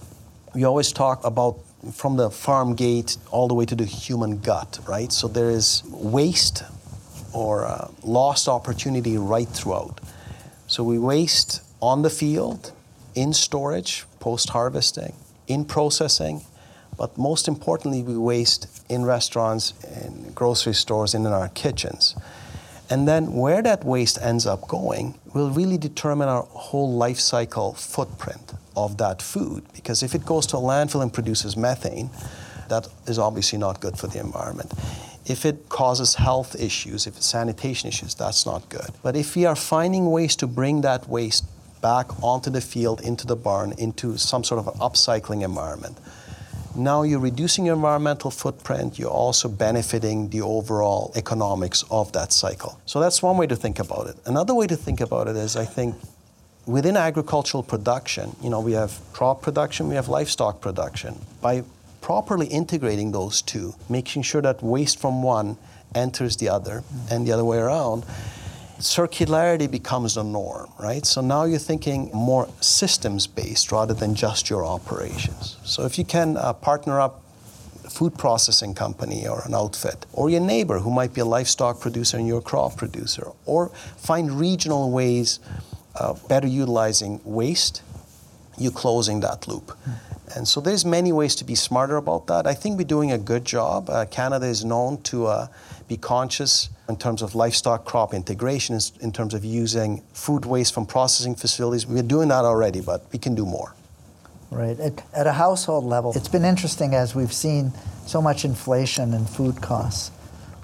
we 0.55 0.65
always 0.65 0.93
talk 0.93 1.25
about 1.25 1.59
from 1.93 2.17
the 2.17 2.31
farm 2.31 2.75
gate 2.75 3.17
all 3.31 3.49
the 3.49 3.55
way 3.55 3.65
to 3.65 3.75
the 3.75 3.85
human 3.85 4.39
gut, 4.39 4.79
right? 4.89 5.13
So 5.13 5.29
there 5.29 5.51
is 5.51 5.83
waste 5.87 6.65
or 7.33 7.67
uh, 7.67 7.89
lost 8.03 8.49
opportunity 8.49 9.17
right 9.17 9.49
throughout. 9.49 10.01
So 10.67 10.83
we 10.83 10.99
waste 10.99 11.63
on 11.81 12.03
the 12.03 12.11
field, 12.11 12.73
in 13.15 13.33
storage, 13.33 14.05
post 14.21 14.51
harvesting, 14.51 15.15
in 15.47 15.65
processing, 15.65 16.43
but 16.97 17.17
most 17.17 17.47
importantly, 17.47 18.03
we 18.03 18.17
waste 18.17 18.85
in 18.89 19.05
restaurants, 19.05 19.73
in 20.03 20.33
grocery 20.35 20.75
stores, 20.75 21.15
and 21.15 21.27
in 21.27 21.33
our 21.33 21.49
kitchens. 21.49 22.17
And 22.91 23.07
then 23.07 23.35
where 23.35 23.63
that 23.63 23.85
waste 23.85 24.19
ends 24.23 24.47
up 24.47 24.67
going 24.67 25.19
will 25.35 25.51
really 25.51 25.77
determine 25.77 26.29
our 26.29 26.43
whole 26.45 26.93
life 26.93 27.21
cycle 27.21 27.75
footprint 27.75 28.55
of 28.77 28.97
that 28.99 29.21
food. 29.21 29.65
Because 29.75 30.03
if 30.03 30.15
it 30.15 30.25
goes 30.25 30.47
to 30.47 30.57
a 30.57 30.61
landfill 30.61 31.03
and 31.03 31.13
produces 31.13 31.57
methane, 31.57 32.11
that 32.69 32.89
is 33.07 33.19
obviously 33.19 33.59
not 33.59 33.81
good 33.81 33.99
for 33.99 34.07
the 34.07 34.21
environment. 34.21 34.73
If 35.27 35.45
it 35.45 35.69
causes 35.69 36.15
health 36.15 36.59
issues, 36.59 37.07
if 37.07 37.17
it's 37.17 37.27
sanitation 37.27 37.89
issues, 37.89 38.15
that's 38.15 38.47
not 38.47 38.69
good. 38.71 38.91
But 39.03 39.17
if 39.17 39.37
we 39.37 39.45
are 39.45 39.57
finding 39.57 40.11
ways 40.11 40.37
to 40.37 40.47
bring 40.47 40.81
that 40.83 41.09
waste 41.09 41.45
back 41.83 42.23
onto 42.23 42.51
the 42.51 42.63
field, 42.63 43.03
into 43.03 43.27
the 43.27 43.37
barn, 43.37 43.73
into 43.77 44.17
some 44.17 44.43
sort 44.43 44.59
of 44.61 44.69
an 44.69 44.81
upcycling 44.81 45.45
environment, 45.45 45.99
now 46.79 47.03
you're 47.03 47.19
reducing 47.19 47.67
your 47.67 47.75
environmental 47.75 48.31
footprint, 48.31 48.99
you're 48.99 49.11
also 49.11 49.49
benefiting 49.49 50.31
the 50.31 50.41
overall 50.41 51.13
economics 51.17 51.85
of 51.91 52.13
that 52.13 52.33
cycle. 52.33 52.81
So 52.87 53.01
that's 53.01 53.23
one 53.23 53.37
way 53.37 53.47
to 53.49 53.57
think 53.57 53.79
about 53.79 54.07
it. 54.07 54.17
Another 54.27 54.55
way 54.55 54.67
to 54.67 54.77
think 54.77 55.01
about 55.01 55.29
it 55.29 55.37
is 55.37 55.57
I 55.57 55.65
think 55.65 55.97
within 56.67 56.97
agricultural 56.97 57.63
production, 57.63 58.37
you 58.43 58.51
know, 58.51 58.61
we 58.61 58.73
have 58.73 59.01
crop 59.13 59.43
production, 59.43 59.89
we 59.89 59.95
have 59.95 60.09
livestock 60.09 60.61
production. 60.61 61.19
By 61.41 61.65
properly 62.01 62.47
integrating 62.47 63.13
those 63.13 63.43
two, 63.43 63.75
making 63.89 64.23
sure 64.23 64.43
that 64.43 64.63
waste 64.63 65.01
from 65.01 65.23
one 65.23 65.57
enters 65.95 66.37
the 66.37 66.49
other 66.49 66.85
and 67.11 67.27
the 67.27 67.33
other 67.33 67.45
way 67.45 67.59
around, 67.59 68.05
circularity 68.79 69.71
becomes 69.71 70.15
the 70.15 70.23
norm, 70.23 70.71
right? 70.79 71.05
So 71.05 71.21
now 71.21 71.45
you're 71.45 71.59
thinking 71.59 72.11
more 72.13 72.49
systems 72.61 73.27
based 73.27 73.73
rather 73.73 73.95
than 73.95 74.15
just 74.15 74.49
your 74.49 74.65
operations. 74.65 75.57
So 75.65 75.85
if 75.85 75.99
you 75.99 76.05
can 76.05 76.37
uh, 76.37 76.53
partner 76.53 77.01
up 77.01 77.23
a 77.85 77.91
food 77.91 78.17
processing 78.17 78.75
company 78.75 79.27
or 79.27 79.43
an 79.45 79.55
outfit, 79.55 80.07
or 80.13 80.31
your 80.31 80.41
neighbor 80.41 80.79
who 80.79 80.91
might 80.91 81.13
be 81.13 81.21
a 81.21 81.25
livestock 81.25 81.81
producer 81.81 82.19
and 82.19 82.27
you're 82.27 82.39
a 82.39 82.43
crop 82.43 82.77
producer, 82.77 83.33
or 83.47 83.69
find 83.97 84.39
regional 84.39 84.91
ways 84.91 85.41
of 85.97 86.27
better 86.29 86.47
utilizing 86.47 87.21
waste, 87.25 87.83
you're 88.59 88.73
closing 88.73 89.21
that 89.21 89.49
loop. 89.49 89.77
And 90.37 90.47
so 90.47 90.61
there's 90.61 90.85
many 90.85 91.11
ways 91.13 91.35
to 91.37 91.45
be 91.45 91.55
smarter 91.55 91.97
about 91.97 92.27
that. 92.27 92.47
I 92.47 92.55
think 92.55 92.79
we're 92.79 92.85
doing 92.85 93.13
a 93.13 93.19
good 93.19 93.45
job. 93.45 93.89
Uh, 93.89 94.05
Canada 94.05 94.47
is 94.47 94.65
known 94.65 95.01
to 95.05 95.27
uh, 95.27 95.47
be 95.89 95.97
conscious 95.97 96.69
in 96.89 96.97
terms 96.97 97.23
of 97.23 97.35
livestock 97.35 97.85
crop 97.85 98.15
integration, 98.15 98.79
in 99.01 99.11
terms 99.11 99.35
of 99.35 99.45
using 99.45 100.03
food 100.13 100.45
waste 100.45 100.75
from 100.75 100.87
processing 100.87 101.35
facilities. 101.35 101.87
We're 101.87 102.03
doing 102.03 102.29
that 102.29 102.45
already, 102.45 102.81
but 102.81 103.07
we 103.13 103.19
can 103.19 103.35
do 103.35 103.47
more. 103.47 103.75
Right. 104.51 104.79
At, 104.81 105.03
at 105.13 105.27
a 105.27 105.33
household 105.33 105.85
level, 105.85 106.13
it's 106.15 106.29
been 106.29 106.45
interesting 106.45 106.95
as 106.95 107.15
we've 107.15 107.33
seen 107.33 107.73
so 108.07 108.23
much 108.23 108.45
inflation 108.45 109.13
in 109.13 109.27
food 109.27 109.61
costs 109.61 110.11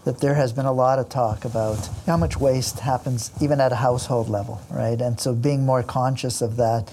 that 0.04 0.20
there 0.20 0.34
has 0.34 0.52
been 0.52 0.66
a 0.66 0.72
lot 0.72 0.98
of 0.98 1.08
talk 1.08 1.44
about 1.44 1.88
how 2.06 2.16
much 2.16 2.38
waste 2.38 2.80
happens 2.80 3.30
even 3.40 3.60
at 3.60 3.72
a 3.72 3.76
household 3.76 4.28
level, 4.28 4.60
right? 4.70 5.00
And 5.00 5.18
so 5.18 5.34
being 5.34 5.64
more 5.64 5.82
conscious 5.82 6.42
of 6.42 6.56
that, 6.56 6.92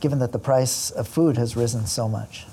given 0.00 0.18
that 0.18 0.32
the 0.32 0.38
price 0.38 0.90
of 0.90 1.06
food 1.06 1.36
has 1.36 1.56
risen 1.56 1.86
so 1.86 2.08
much. 2.08 2.46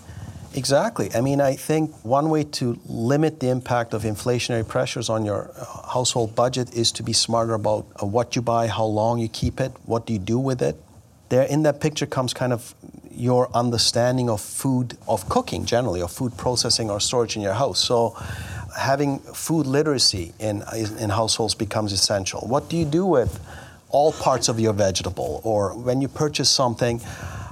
Exactly. 0.56 1.10
I 1.16 1.22
mean, 1.22 1.42
I 1.42 1.56
think 1.56 1.92
one 2.04 2.30
way 2.30 2.44
to 2.44 2.80
limit 2.86 3.40
the 3.40 3.50
impact 3.50 3.94
of 3.94 4.04
inflationary 4.04 4.68
pressures 4.68 5.10
on 5.10 5.26
your 5.26 5.52
uh, 5.58 5.88
household 5.88 6.36
budget 6.36 6.76
is 6.76 6.92
to 6.94 7.04
be 7.04 7.14
smarter 7.14 7.54
about 7.54 7.88
uh, 8.02 8.06
what 8.06 8.36
you 8.36 8.42
buy, 8.42 8.68
how 8.68 8.86
long 8.86 9.20
you 9.20 9.28
keep 9.30 9.60
it, 9.60 9.72
what 9.86 10.06
do 10.06 10.14
you 10.14 10.20
do 10.20 10.38
with 10.38 10.62
it. 10.62 10.76
There, 11.30 11.44
in 11.44 11.64
that 11.64 11.82
picture 11.82 12.06
comes 12.06 12.34
kind 12.34 12.54
of 12.54 12.76
your 13.12 13.50
understanding 13.56 14.30
of 14.30 14.42
food, 14.42 14.98
of 15.08 15.28
cooking 15.28 15.66
generally, 15.66 16.02
of 16.02 16.12
food 16.12 16.38
processing 16.38 16.90
or 16.90 17.00
storage 17.00 17.36
in 17.36 17.42
your 17.42 17.54
house. 17.54 17.80
So, 17.80 18.16
having 18.78 19.20
food 19.20 19.66
literacy 19.66 20.34
in, 20.40 20.64
in 21.00 21.10
households 21.10 21.56
becomes 21.56 21.94
essential. 21.94 22.42
What 22.42 22.70
do 22.70 22.78
you 22.78 22.86
do 22.86 23.06
with 23.06 23.40
all 23.90 24.12
parts 24.12 24.50
of 24.50 24.60
your 24.60 24.74
vegetable? 24.74 25.42
Or 25.44 25.76
when 25.78 26.02
you 26.02 26.08
purchase 26.08 26.50
something, 26.50 27.00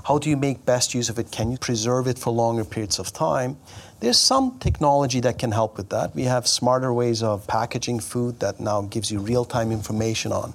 how 0.06 0.18
do 0.18 0.30
you 0.30 0.38
make 0.38 0.66
best 0.66 0.94
use 0.94 1.10
of 1.10 1.20
it? 1.20 1.32
Can 1.32 1.52
you 1.52 1.58
preserve 1.58 2.08
it 2.08 2.18
for 2.18 2.32
longer 2.32 2.66
periods 2.66 3.00
of 3.00 3.14
time? 3.14 3.58
There's 4.00 4.18
some 4.18 4.58
technology 4.60 5.20
that 5.22 5.38
can 5.38 5.52
help 5.52 5.78
with 5.78 5.90
that. 5.90 6.16
We 6.16 6.24
have 6.24 6.48
smarter 6.48 6.92
ways 6.92 7.22
of 7.22 7.46
packaging 7.48 8.00
food 8.00 8.40
that 8.40 8.60
now 8.60 8.82
gives 8.82 9.12
you 9.12 9.20
real 9.20 9.46
time 9.46 9.72
information 9.72 10.32
on 10.32 10.54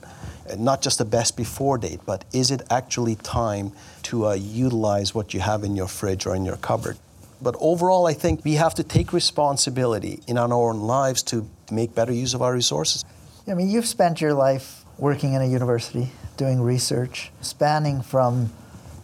not 0.59 0.83
just 0.83 0.99
the 0.99 1.05
best 1.05 1.37
before 1.37 1.79
date, 1.79 2.01
but 2.07 2.25
is 2.33 2.51
it 2.51 2.63
actually 2.71 3.17
time 3.17 3.73
to 4.05 4.27
uh, 4.27 4.35
utilize 4.35 5.15
what 5.15 5.35
you 5.35 5.41
have 5.41 5.65
in 5.65 5.75
your 5.75 5.89
fridge 5.89 6.27
or 6.27 6.35
in 6.35 6.45
your 6.45 6.57
cupboard? 6.57 6.97
But 7.43 7.57
overall, 7.61 8.07
I 8.07 8.15
think 8.15 8.45
we 8.45 8.55
have 8.55 8.75
to 8.75 8.85
take 8.85 9.13
responsibility 9.13 10.21
in 10.27 10.39
our 10.39 10.53
own 10.53 10.81
lives 10.81 11.23
to 11.25 11.49
make 11.71 11.95
better 11.95 12.13
use 12.13 12.33
of 12.35 12.43
our 12.43 12.53
resources. 12.53 13.05
I 13.47 13.55
mean, 13.55 13.69
you've 13.69 13.87
spent 13.87 14.21
your 14.21 14.35
life 14.35 14.85
working 14.99 15.35
in 15.35 15.43
a 15.43 15.47
university, 15.47 16.11
doing 16.37 16.61
research, 16.61 17.31
spanning 17.41 18.01
from 18.01 18.51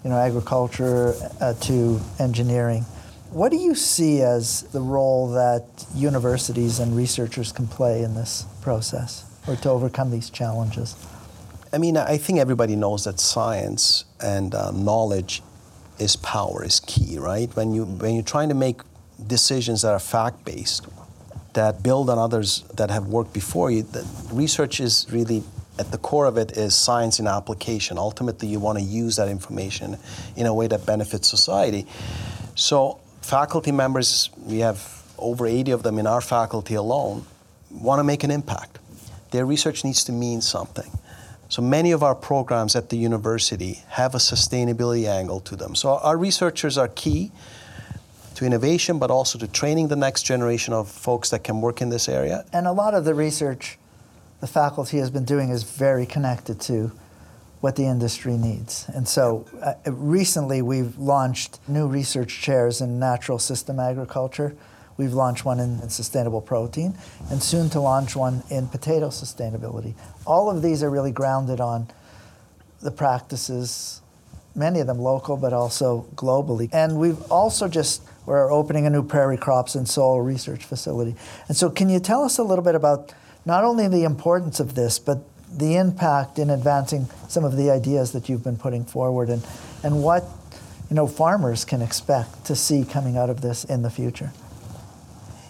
you 0.05 0.11
know, 0.11 0.17
agriculture 0.17 1.15
uh, 1.41 1.55
to 1.55 2.01
engineering. 2.19 2.83
What 3.31 3.51
do 3.51 3.57
you 3.57 3.75
see 3.75 4.21
as 4.21 4.63
the 4.73 4.81
role 4.81 5.31
that 5.33 5.65
universities 5.95 6.79
and 6.81 6.97
researchers 6.97 7.51
can 7.53 7.67
play 7.67 8.03
in 8.03 8.15
this 8.15 8.45
process 8.61 9.25
or 9.49 9.57
to 9.57 9.71
overcome 9.71 10.11
these 10.11 10.29
challenges? 10.29 10.97
I 11.73 11.79
mean, 11.79 11.97
I 11.97 12.19
think 12.19 12.39
everybody 12.39 12.77
knows 12.77 13.05
that 13.05 13.19
science 13.19 14.05
and 14.21 14.55
uh, 14.55 14.71
knowledge 14.73 15.43
is 15.99 16.17
power, 16.17 16.63
is 16.65 16.81
key, 16.81 17.19
right? 17.19 17.55
When, 17.57 17.73
you, 17.73 17.85
when 17.85 18.15
you're 18.15 18.23
trying 18.23 18.51
to 18.51 18.55
make 18.55 18.83
decisions 19.27 19.83
that 19.83 19.93
are 19.93 19.99
fact 19.99 20.45
based, 20.45 20.87
that 21.55 21.83
build 21.83 22.11
on 22.11 22.19
others 22.19 22.65
that 22.75 22.91
have 22.91 23.07
worked 23.07 23.33
before 23.33 23.71
you, 23.71 23.87
research 24.31 24.81
is 24.81 25.07
really 25.11 25.43
at 25.79 25.91
the 25.91 25.99
core 25.99 26.27
of 26.27 26.37
it 26.37 26.53
is 26.53 26.75
science 26.75 27.19
in 27.19 27.27
application. 27.27 27.99
Ultimately, 27.99 28.49
you 28.49 28.59
want 28.59 28.79
to 28.79 28.85
use 28.85 29.17
that 29.17 29.29
information 29.29 29.99
in 30.37 30.47
a 30.47 30.55
way 30.55 30.67
that 30.67 30.85
benefits 30.85 31.29
society. 31.29 31.87
So, 32.55 33.01
faculty 33.23 33.73
members, 33.73 34.31
we 34.45 34.59
have 34.59 35.03
over 35.19 35.47
80 35.47 35.71
of 35.71 35.83
them 35.83 35.99
in 35.99 36.07
our 36.07 36.21
faculty 36.21 36.75
alone, 36.75 37.25
want 37.71 38.01
to 38.01 38.05
make 38.05 38.25
an 38.25 38.31
impact. 38.31 38.79
Their 39.31 39.47
research 39.47 39.85
needs 39.85 40.05
to 40.05 40.13
mean 40.13 40.43
something. 40.43 40.91
So, 41.49 41.63
many 41.63 41.93
of 41.93 42.03
our 42.03 42.15
programs 42.15 42.77
at 42.77 42.91
the 42.91 42.97
university 42.97 43.83
have 43.89 44.15
a 44.15 44.19
sustainability 44.19 45.07
angle 45.07 45.41
to 45.41 45.57
them. 45.57 45.75
So, 45.75 45.99
our 45.99 46.19
researchers 46.19 46.77
are 46.77 46.89
key 46.89 47.33
to 48.35 48.45
innovation, 48.45 48.99
but 48.99 49.11
also 49.11 49.39
to 49.39 49.47
training 49.47 49.89
the 49.89 49.97
next 49.97 50.23
generation 50.23 50.75
of 50.75 50.91
folks 50.91 51.31
that 51.31 51.45
can 51.45 51.61
work 51.61 51.81
in 51.81 51.89
this 51.89 52.09
area. 52.09 52.45
And 52.53 52.67
a 52.67 52.73
lot 52.73 52.95
of 52.95 53.05
the 53.05 53.15
research 53.15 53.79
the 54.43 54.49
faculty 54.49 54.99
has 54.99 55.09
been 55.09 55.25
doing 55.25 55.51
is 55.51 55.63
very 55.63 56.05
connected 56.05 56.61
to 56.61 56.91
what 57.61 57.77
the 57.77 57.85
industry 57.85 58.37
needs. 58.37 58.87
And 58.93 59.07
so 59.07 59.47
uh, 59.63 59.75
recently 59.93 60.63
we've 60.63 60.99
launched 60.99 61.61
new 61.69 61.87
research 61.87 62.43
chairs 62.43 62.81
in 62.81 62.99
natural 62.99 63.39
system 63.39 63.79
agriculture. 63.79 64.57
We've 64.97 65.13
launched 65.13 65.45
one 65.45 65.61
in, 65.61 65.79
in, 65.81 65.91
sustainable 65.91 66.41
protein 66.41 66.99
and 67.31 67.41
soon 67.41 67.71
to 67.71 67.79
launch 67.81 68.17
one 68.17 68.43
in 68.51 68.67
potato 68.67 69.11
sustainability. 69.11 69.95
All 70.27 70.51
of 70.51 70.61
these 70.61 70.83
are 70.83 70.91
really 70.91 71.13
grounded 71.13 71.61
on 71.61 71.87
the 72.81 72.91
practices, 72.91 74.03
many 74.57 74.81
of 74.81 74.89
them 74.89 74.99
local 74.99 75.37
but 75.37 75.53
also 75.53 76.05
globally. 76.17 76.69
And 76.73 76.99
we've 76.99 77.23
also 77.31 77.69
just, 77.69 78.03
we're 78.27 78.51
opening 78.51 78.87
a 78.87 78.91
new 78.91 79.05
prairie 79.05 79.37
crops 79.37 79.77
and 79.77 79.89
soil 79.89 80.21
research 80.21 80.65
facility. 80.65 81.15
And 81.47 81.57
so 81.57 81.71
can 81.71 81.89
you 81.89 82.01
tell 82.01 82.25
us 82.25 82.39
a 82.39 82.43
little 82.43 82.65
bit 82.65 82.75
about 82.75 83.15
not 83.45 83.65
only 83.65 83.89
the 83.89 84.05
importance 84.05 84.61
of 84.61 84.75
this, 84.75 84.99
but 84.99 85.19
the 85.51 85.77
impact 85.77 86.39
in 86.39 86.51
advancing 86.51 87.07
some 87.29 87.45
of 87.45 87.57
the 87.57 87.71
ideas 87.71 88.13
that 88.13 88.29
you've 88.29 88.45
been 88.45 88.57
putting 88.57 88.85
forward 88.85 89.29
and, 89.29 89.45
and 89.83 90.03
what 90.03 90.25
you 90.93 90.97
know, 90.97 91.07
farmers 91.07 91.65
can 91.65 91.81
expect 91.81 92.45
to 92.45 92.55
see 92.55 92.85
coming 92.85 93.17
out 93.17 93.31
of 93.31 93.41
this 93.41 93.65
in 93.65 93.81
the 93.81 93.89
future. 93.89 94.31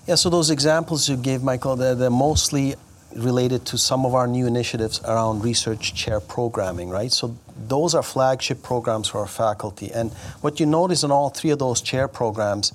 Yeah, 0.06 0.14
so 0.14 0.30
those 0.30 0.50
examples 0.50 1.08
you 1.08 1.16
gave, 1.16 1.42
Michael, 1.42 1.74
they're, 1.74 1.96
they're 1.96 2.10
mostly 2.10 2.76
related 3.16 3.66
to 3.66 3.76
some 3.76 4.06
of 4.06 4.14
our 4.14 4.28
new 4.28 4.46
initiatives 4.46 5.00
around 5.02 5.42
research 5.42 5.94
chair 5.94 6.20
programming, 6.20 6.90
right? 6.90 7.12
So 7.12 7.36
those 7.68 7.94
are 7.94 8.02
flagship 8.04 8.62
programs 8.62 9.08
for 9.08 9.18
our 9.18 9.26
faculty. 9.26 9.90
And 9.92 10.12
what 10.42 10.60
you 10.60 10.66
notice 10.66 11.02
in 11.02 11.10
all 11.10 11.28
three 11.28 11.50
of 11.50 11.58
those 11.58 11.80
chair 11.80 12.08
programs 12.08 12.72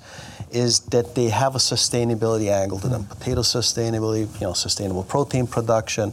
is 0.50 0.80
that 0.80 1.14
they 1.14 1.28
have 1.28 1.54
a 1.54 1.58
sustainability 1.58 2.50
angle 2.50 2.78
to 2.80 2.88
them. 2.88 3.04
Mm. 3.04 3.10
Potato 3.10 3.40
sustainability, 3.40 4.40
you 4.40 4.46
know, 4.46 4.52
sustainable 4.52 5.04
protein 5.04 5.46
production, 5.46 6.12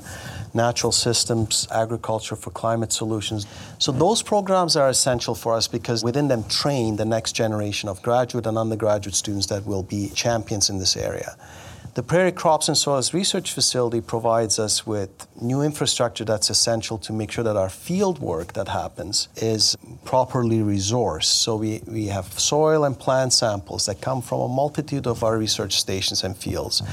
natural 0.53 0.91
systems, 0.91 1.67
agriculture 1.71 2.35
for 2.35 2.49
climate 2.51 2.91
solutions. 2.91 3.45
So 3.77 3.91
those 3.91 4.21
programs 4.21 4.75
are 4.75 4.89
essential 4.89 5.35
for 5.35 5.53
us 5.53 5.67
because 5.67 6.03
within 6.03 6.27
them 6.27 6.43
train 6.45 6.95
the 6.95 7.05
next 7.05 7.33
generation 7.33 7.89
of 7.89 8.01
graduate 8.01 8.45
and 8.47 8.57
undergraduate 8.57 9.15
students 9.15 9.47
that 9.47 9.65
will 9.65 9.83
be 9.83 10.09
champions 10.09 10.69
in 10.69 10.79
this 10.79 10.95
area. 10.95 11.35
The 11.95 12.03
Prairie 12.03 12.33
Crops 12.33 12.67
and 12.67 12.77
Soils 12.77 13.13
Research 13.13 13.53
Facility 13.53 14.01
provides 14.01 14.59
us 14.59 14.85
with 14.85 15.27
new 15.41 15.61
infrastructure 15.61 16.25
that's 16.25 16.49
essential 16.49 16.97
to 16.97 17.13
make 17.13 17.31
sure 17.31 17.45
that 17.45 17.55
our 17.55 17.69
field 17.69 18.19
work 18.19 18.51
that 18.51 18.67
happens 18.67 19.29
is 19.37 19.77
properly 20.03 20.59
resourced. 20.59 21.23
So 21.23 21.55
we, 21.55 21.81
we 21.87 22.07
have 22.07 22.37
soil 22.37 22.83
and 22.83 22.99
plant 22.99 23.31
samples 23.31 23.85
that 23.85 24.01
come 24.01 24.21
from 24.21 24.41
a 24.41 24.49
multitude 24.49 25.07
of 25.07 25.23
our 25.23 25.37
research 25.37 25.79
stations 25.79 26.21
and 26.21 26.35
fields. 26.35 26.83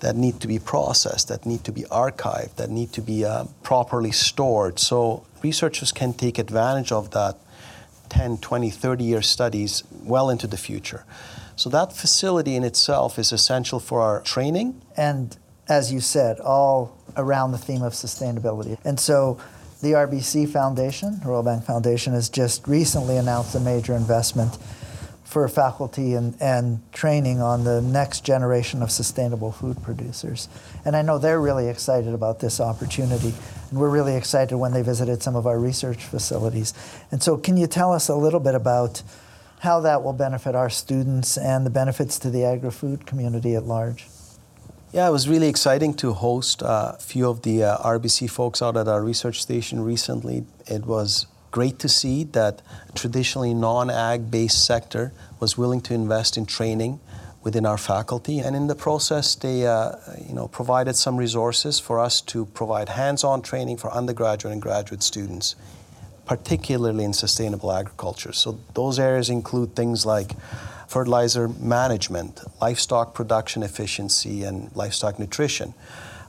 that 0.00 0.14
need 0.14 0.40
to 0.40 0.46
be 0.46 0.58
processed, 0.58 1.28
that 1.28 1.46
need 1.46 1.64
to 1.64 1.72
be 1.72 1.84
archived, 1.84 2.56
that 2.56 2.68
need 2.68 2.92
to 2.92 3.00
be 3.00 3.24
uh, 3.24 3.44
properly 3.62 4.12
stored. 4.12 4.78
So 4.78 5.24
researchers 5.42 5.90
can 5.90 6.12
take 6.12 6.38
advantage 6.38 6.92
of 6.92 7.12
that 7.12 7.38
10, 8.10 8.36
20, 8.36 8.68
30 8.68 9.04
year 9.04 9.22
studies 9.22 9.82
well 10.02 10.28
into 10.28 10.46
the 10.46 10.58
future. 10.58 11.06
So 11.56 11.70
that 11.70 11.92
facility 11.92 12.56
in 12.56 12.64
itself 12.64 13.18
is 13.18 13.32
essential 13.32 13.80
for 13.80 14.00
our 14.00 14.20
training. 14.22 14.82
And 14.96 15.36
as 15.68 15.92
you 15.92 16.00
said, 16.00 16.40
all 16.40 16.98
around 17.16 17.52
the 17.52 17.58
theme 17.58 17.82
of 17.82 17.92
sustainability. 17.92 18.78
And 18.84 18.98
so 18.98 19.38
the 19.80 19.92
RBC 19.92 20.48
Foundation, 20.48 21.20
Royal 21.24 21.42
Bank 21.42 21.64
Foundation, 21.64 22.12
has 22.14 22.28
just 22.28 22.66
recently 22.66 23.16
announced 23.16 23.54
a 23.54 23.60
major 23.60 23.94
investment 23.94 24.58
for 25.24 25.48
faculty 25.48 26.14
and, 26.14 26.36
and 26.40 26.80
training 26.92 27.40
on 27.40 27.64
the 27.64 27.82
next 27.82 28.24
generation 28.24 28.82
of 28.82 28.90
sustainable 28.90 29.50
food 29.50 29.82
producers. 29.82 30.48
And 30.84 30.94
I 30.94 31.02
know 31.02 31.18
they're 31.18 31.40
really 31.40 31.68
excited 31.68 32.14
about 32.14 32.40
this 32.40 32.60
opportunity. 32.60 33.34
And 33.70 33.80
we're 33.80 33.90
really 33.90 34.16
excited 34.16 34.56
when 34.56 34.72
they 34.72 34.82
visited 34.82 35.22
some 35.22 35.34
of 35.34 35.46
our 35.46 35.58
research 35.58 36.04
facilities. 36.04 36.72
And 37.10 37.22
so, 37.22 37.36
can 37.36 37.56
you 37.56 37.66
tell 37.66 37.92
us 37.92 38.08
a 38.08 38.14
little 38.14 38.38
bit 38.38 38.54
about 38.54 39.02
how 39.60 39.80
that 39.80 40.02
will 40.02 40.12
benefit 40.12 40.54
our 40.54 40.70
students 40.70 41.36
and 41.36 41.64
the 41.64 41.70
benefits 41.70 42.18
to 42.20 42.30
the 42.30 42.44
agri 42.44 42.70
food 42.70 43.06
community 43.06 43.54
at 43.54 43.64
large? 43.64 44.06
Yeah, 44.92 45.08
it 45.08 45.10
was 45.10 45.28
really 45.28 45.48
exciting 45.48 45.94
to 45.94 46.12
host 46.12 46.62
a 46.64 46.96
few 47.00 47.28
of 47.28 47.42
the 47.42 47.64
uh, 47.64 47.78
RBC 47.78 48.30
folks 48.30 48.62
out 48.62 48.76
at 48.76 48.86
our 48.86 49.02
research 49.02 49.42
station 49.42 49.82
recently. 49.82 50.44
It 50.66 50.86
was 50.86 51.26
great 51.50 51.78
to 51.78 51.88
see 51.88 52.24
that 52.24 52.62
traditionally 52.94 53.54
non-ag 53.54 54.30
based 54.30 54.64
sector 54.64 55.12
was 55.40 55.58
willing 55.58 55.80
to 55.80 55.94
invest 55.94 56.36
in 56.36 56.46
training 56.46 57.00
within 57.44 57.66
our 57.66 57.76
faculty 57.76 58.38
and 58.40 58.56
in 58.56 58.66
the 58.66 58.74
process 58.74 59.34
they 59.34 59.66
uh, 59.66 59.92
you 60.26 60.34
know 60.34 60.48
provided 60.48 60.96
some 60.96 61.16
resources 61.16 61.78
for 61.78 62.00
us 62.00 62.20
to 62.20 62.46
provide 62.46 62.88
hands-on 62.88 63.42
training 63.42 63.76
for 63.76 63.92
undergraduate 63.92 64.52
and 64.52 64.62
graduate 64.62 65.02
students 65.02 65.54
particularly 66.26 67.04
in 67.04 67.12
sustainable 67.12 67.72
agriculture 67.72 68.32
so 68.32 68.58
those 68.74 68.98
areas 68.98 69.28
include 69.28 69.74
things 69.76 70.06
like 70.06 70.32
fertilizer 70.94 71.48
management, 71.48 72.40
livestock 72.60 73.14
production 73.14 73.64
efficiency 73.64 74.44
and 74.44 74.74
livestock 74.76 75.18
nutrition, 75.18 75.74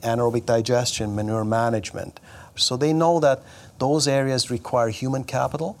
anaerobic 0.02 0.46
digestion, 0.46 1.14
manure 1.14 1.44
management. 1.44 2.18
So 2.56 2.76
they 2.76 2.92
know 2.92 3.20
that 3.20 3.42
those 3.78 4.08
areas 4.08 4.50
require 4.50 4.88
human 4.88 5.22
capital 5.22 5.76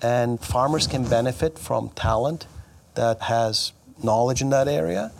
and 0.00 0.40
farmers 0.40 0.86
can 0.86 1.08
benefit 1.08 1.58
from 1.58 1.90
talent 1.90 2.46
that 2.94 3.22
has 3.22 3.72
knowledge 4.02 4.40
in 4.40 4.50
that 4.50 4.68
area. 4.68 5.12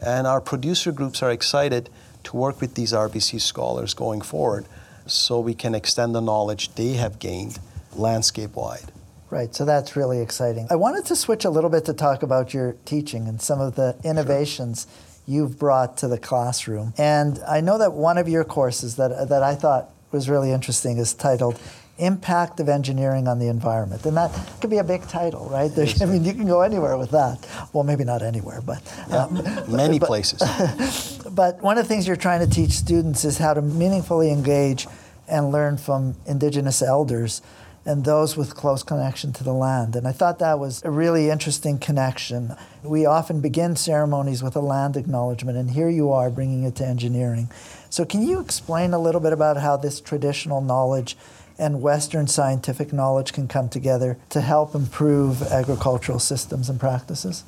And 0.00 0.26
our 0.26 0.40
producer 0.40 0.92
groups 0.92 1.22
are 1.22 1.32
excited 1.32 1.88
to 2.24 2.36
work 2.36 2.60
with 2.60 2.74
these 2.74 2.92
RBC 2.92 3.40
scholars 3.40 3.94
going 3.94 4.20
forward 4.20 4.66
so 5.06 5.40
we 5.40 5.54
can 5.54 5.74
extend 5.74 6.14
the 6.14 6.20
knowledge 6.20 6.74
they 6.74 6.94
have 6.94 7.18
gained 7.18 7.58
landscape 7.94 8.54
wide. 8.54 8.92
Right, 9.28 9.54
so 9.54 9.64
that's 9.64 9.96
really 9.96 10.20
exciting. 10.20 10.68
I 10.70 10.76
wanted 10.76 11.04
to 11.06 11.16
switch 11.16 11.44
a 11.44 11.50
little 11.50 11.70
bit 11.70 11.84
to 11.86 11.92
talk 11.92 12.22
about 12.22 12.54
your 12.54 12.76
teaching 12.84 13.26
and 13.26 13.42
some 13.42 13.60
of 13.60 13.74
the 13.74 13.96
innovations 14.04 14.86
sure. 14.86 15.34
you've 15.34 15.58
brought 15.58 15.96
to 15.98 16.08
the 16.08 16.18
classroom. 16.18 16.94
And 16.96 17.40
I 17.48 17.60
know 17.60 17.76
that 17.78 17.92
one 17.92 18.18
of 18.18 18.28
your 18.28 18.44
courses 18.44 18.96
that, 18.96 19.28
that 19.28 19.42
I 19.42 19.56
thought 19.56 19.90
was 20.12 20.28
really 20.28 20.52
interesting 20.52 20.98
is 20.98 21.12
titled 21.12 21.60
Impact 21.98 22.60
of 22.60 22.68
Engineering 22.68 23.26
on 23.26 23.38
the 23.38 23.48
Environment. 23.48 24.04
And 24.06 24.16
that 24.16 24.30
could 24.60 24.70
be 24.70 24.78
a 24.78 24.84
big 24.84 25.02
title, 25.08 25.48
right? 25.50 25.70
I 26.00 26.04
mean, 26.04 26.24
you 26.24 26.32
can 26.32 26.46
go 26.46 26.60
anywhere 26.60 26.96
with 26.96 27.10
that. 27.10 27.46
Well, 27.72 27.84
maybe 27.84 28.04
not 28.04 28.22
anywhere, 28.22 28.60
but. 28.60 28.82
Um, 29.10 29.42
Many 29.68 29.98
but, 29.98 30.06
places. 30.06 30.40
but 31.36 31.60
one 31.62 31.76
of 31.76 31.84
the 31.84 31.88
things 31.88 32.06
you're 32.06 32.16
trying 32.16 32.40
to 32.40 32.52
teach 32.52 32.72
students 32.72 33.24
is 33.24 33.38
how 33.38 33.52
to 33.52 33.60
meaningfully 33.60 34.32
engage 34.32 34.88
and 35.28 35.52
learn 35.52 35.76
from 35.76 36.16
Indigenous 36.26 36.80
elders 36.80 37.42
and 37.84 38.04
those 38.04 38.36
with 38.36 38.56
close 38.56 38.82
connection 38.82 39.32
to 39.34 39.44
the 39.44 39.52
land. 39.52 39.94
And 39.94 40.08
I 40.08 40.12
thought 40.12 40.40
that 40.40 40.58
was 40.58 40.82
a 40.84 40.90
really 40.90 41.30
interesting 41.30 41.78
connection. 41.78 42.56
We 42.82 43.06
often 43.06 43.40
begin 43.40 43.76
ceremonies 43.76 44.42
with 44.42 44.56
a 44.56 44.60
land 44.60 44.96
acknowledgement, 44.96 45.56
and 45.56 45.70
here 45.70 45.88
you 45.88 46.10
are 46.10 46.30
bringing 46.30 46.64
it 46.64 46.74
to 46.76 46.86
engineering. 46.86 47.48
So, 47.88 48.04
can 48.04 48.26
you 48.26 48.40
explain 48.40 48.92
a 48.92 48.98
little 48.98 49.20
bit 49.20 49.32
about 49.32 49.58
how 49.58 49.76
this 49.76 50.00
traditional 50.00 50.60
knowledge 50.60 51.16
and 51.58 51.80
Western 51.80 52.26
scientific 52.26 52.92
knowledge 52.92 53.32
can 53.32 53.46
come 53.46 53.68
together 53.68 54.18
to 54.30 54.40
help 54.40 54.74
improve 54.74 55.42
agricultural 55.42 56.18
systems 56.18 56.68
and 56.68 56.80
practices? 56.80 57.44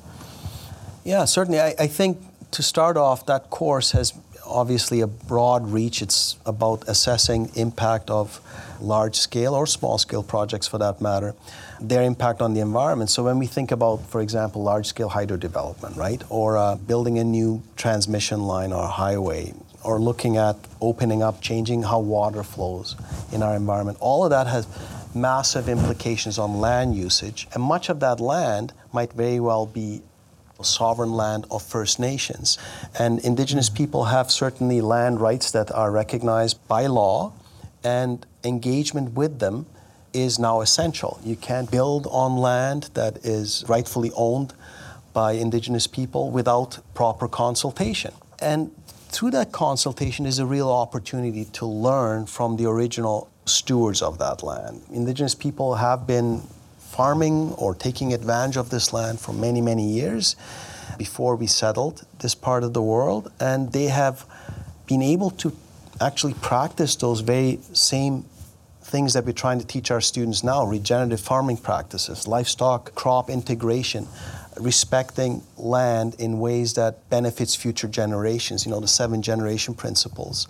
Yeah, 1.03 1.25
certainly. 1.25 1.59
I, 1.59 1.75
I 1.77 1.87
think 1.87 2.21
to 2.51 2.63
start 2.63 2.97
off, 2.97 3.25
that 3.25 3.49
course 3.49 3.91
has 3.91 4.13
obviously 4.45 5.01
a 5.01 5.07
broad 5.07 5.67
reach. 5.71 6.01
It's 6.01 6.37
about 6.45 6.87
assessing 6.87 7.51
impact 7.55 8.09
of 8.09 8.41
large 8.81 9.15
scale 9.15 9.53
or 9.53 9.67
small 9.67 9.97
scale 9.97 10.23
projects 10.23 10.67
for 10.67 10.77
that 10.79 11.01
matter, 11.01 11.35
their 11.79 12.03
impact 12.03 12.41
on 12.41 12.53
the 12.53 12.61
environment. 12.61 13.09
So 13.09 13.23
when 13.23 13.37
we 13.37 13.45
think 13.45 13.71
about, 13.71 14.05
for 14.07 14.21
example, 14.21 14.63
large 14.63 14.87
scale 14.87 15.09
hydro 15.09 15.37
development, 15.37 15.95
right, 15.95 16.23
or 16.29 16.57
uh, 16.57 16.75
building 16.75 17.19
a 17.19 17.23
new 17.23 17.61
transmission 17.75 18.43
line 18.43 18.73
or 18.73 18.87
highway, 18.87 19.53
or 19.83 19.99
looking 19.99 20.37
at 20.37 20.57
opening 20.81 21.21
up, 21.23 21.41
changing 21.41 21.83
how 21.83 21.99
water 21.99 22.43
flows 22.43 22.95
in 23.31 23.43
our 23.43 23.55
environment, 23.55 23.97
all 24.01 24.23
of 24.23 24.29
that 24.29 24.47
has 24.47 24.67
massive 25.15 25.69
implications 25.69 26.37
on 26.37 26.59
land 26.59 26.95
usage, 26.95 27.47
and 27.53 27.63
much 27.63 27.89
of 27.89 27.99
that 27.99 28.19
land 28.19 28.73
might 28.91 29.13
very 29.13 29.39
well 29.39 29.65
be 29.65 30.01
sovereign 30.63 31.13
land 31.13 31.45
of 31.51 31.61
First 31.63 31.99
Nations. 31.99 32.57
And 32.97 33.19
Indigenous 33.19 33.69
hmm. 33.69 33.75
people 33.75 34.05
have 34.05 34.31
certainly 34.31 34.81
land 34.81 35.19
rights 35.21 35.51
that 35.51 35.71
are 35.71 35.91
recognized 35.91 36.65
by 36.67 36.87
law, 36.87 37.33
and 37.83 38.25
engagement 38.43 39.13
with 39.13 39.39
them 39.39 39.65
is 40.13 40.39
now 40.39 40.61
essential. 40.61 41.19
You 41.23 41.35
can't 41.35 41.69
build 41.69 42.07
on 42.07 42.37
land 42.37 42.89
that 42.93 43.25
is 43.25 43.63
rightfully 43.67 44.11
owned 44.15 44.53
by 45.13 45.33
Indigenous 45.33 45.87
people 45.87 46.31
without 46.31 46.79
proper 46.93 47.27
consultation. 47.27 48.13
And 48.41 48.71
through 49.09 49.31
that 49.31 49.51
consultation 49.51 50.25
is 50.25 50.39
a 50.39 50.45
real 50.45 50.69
opportunity 50.69 51.45
to 51.45 51.65
learn 51.65 52.25
from 52.25 52.57
the 52.57 52.65
original 52.65 53.29
stewards 53.45 54.01
of 54.01 54.19
that 54.19 54.43
land. 54.43 54.81
Indigenous 54.91 55.35
people 55.35 55.75
have 55.75 56.05
been 56.05 56.41
farming 56.89 57.53
or 57.53 57.75
taking 57.75 58.13
advantage 58.13 58.57
of 58.57 58.69
this 58.69 58.91
land 58.91 59.19
for 59.19 59.33
many, 59.33 59.61
many 59.61 59.87
years 59.87 60.35
before 60.97 61.35
we 61.35 61.47
settled 61.47 62.05
this 62.19 62.35
part 62.35 62.63
of 62.63 62.73
the 62.73 62.81
world, 62.81 63.31
and 63.39 63.71
they 63.71 63.85
have 63.85 64.25
been 64.87 65.01
able 65.01 65.29
to 65.29 65.55
actually 66.01 66.33
practice 66.33 66.95
those 66.95 67.21
very 67.21 67.59
same 67.73 68.25
things 68.81 69.13
that 69.13 69.23
we're 69.23 69.31
trying 69.31 69.59
to 69.59 69.67
teach 69.67 69.91
our 69.91 70.01
students 70.01 70.43
now 70.43 70.65
regenerative 70.65 71.19
farming 71.19 71.57
practices, 71.57 72.27
livestock 72.27 72.95
crop 72.95 73.29
integration, 73.29 74.07
respecting 74.59 75.43
land 75.57 76.15
in 76.17 76.39
ways 76.39 76.73
that 76.73 77.07
benefits 77.09 77.55
future 77.55 77.87
generations, 77.87 78.65
you 78.65 78.71
know, 78.71 78.79
the 78.79 78.87
seven 78.87 79.21
generation 79.21 79.73
principles. 79.75 80.47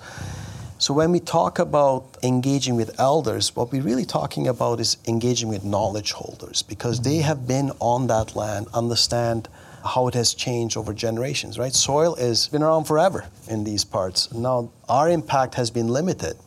So 0.79 0.93
when 0.93 1.11
we 1.11 1.19
talk 1.19 1.59
about 1.59 2.17
engaging 2.23 2.77
with 2.77 2.97
elders, 3.01 3.53
what 3.53 3.69
we're 3.69 3.81
really 3.81 4.05
talking 4.05 4.47
about 4.47 4.79
is 4.79 4.95
engaging 5.09 5.49
with 5.49 5.65
knowledge 5.65 6.13
holders 6.13 6.63
because 6.63 7.01
they 7.01 7.17
mm-hmm. 7.17 7.27
have 7.27 7.45
been 7.45 7.71
on 7.81 8.07
that 8.07 8.33
land, 8.33 8.67
understand 8.73 9.49
how 9.83 10.07
it 10.07 10.13
has 10.13 10.33
changed 10.33 10.77
over 10.77 10.93
generations, 10.93 11.59
right? 11.59 11.73
Soil 11.73 12.15
has 12.15 12.47
been 12.47 12.63
around 12.63 12.85
forever 12.85 13.25
in 13.49 13.65
these 13.65 13.83
parts. 13.83 14.31
Now, 14.31 14.71
our 14.87 15.09
impact 15.09 15.55
has 15.55 15.69
been 15.69 15.89
limited, 15.89 16.37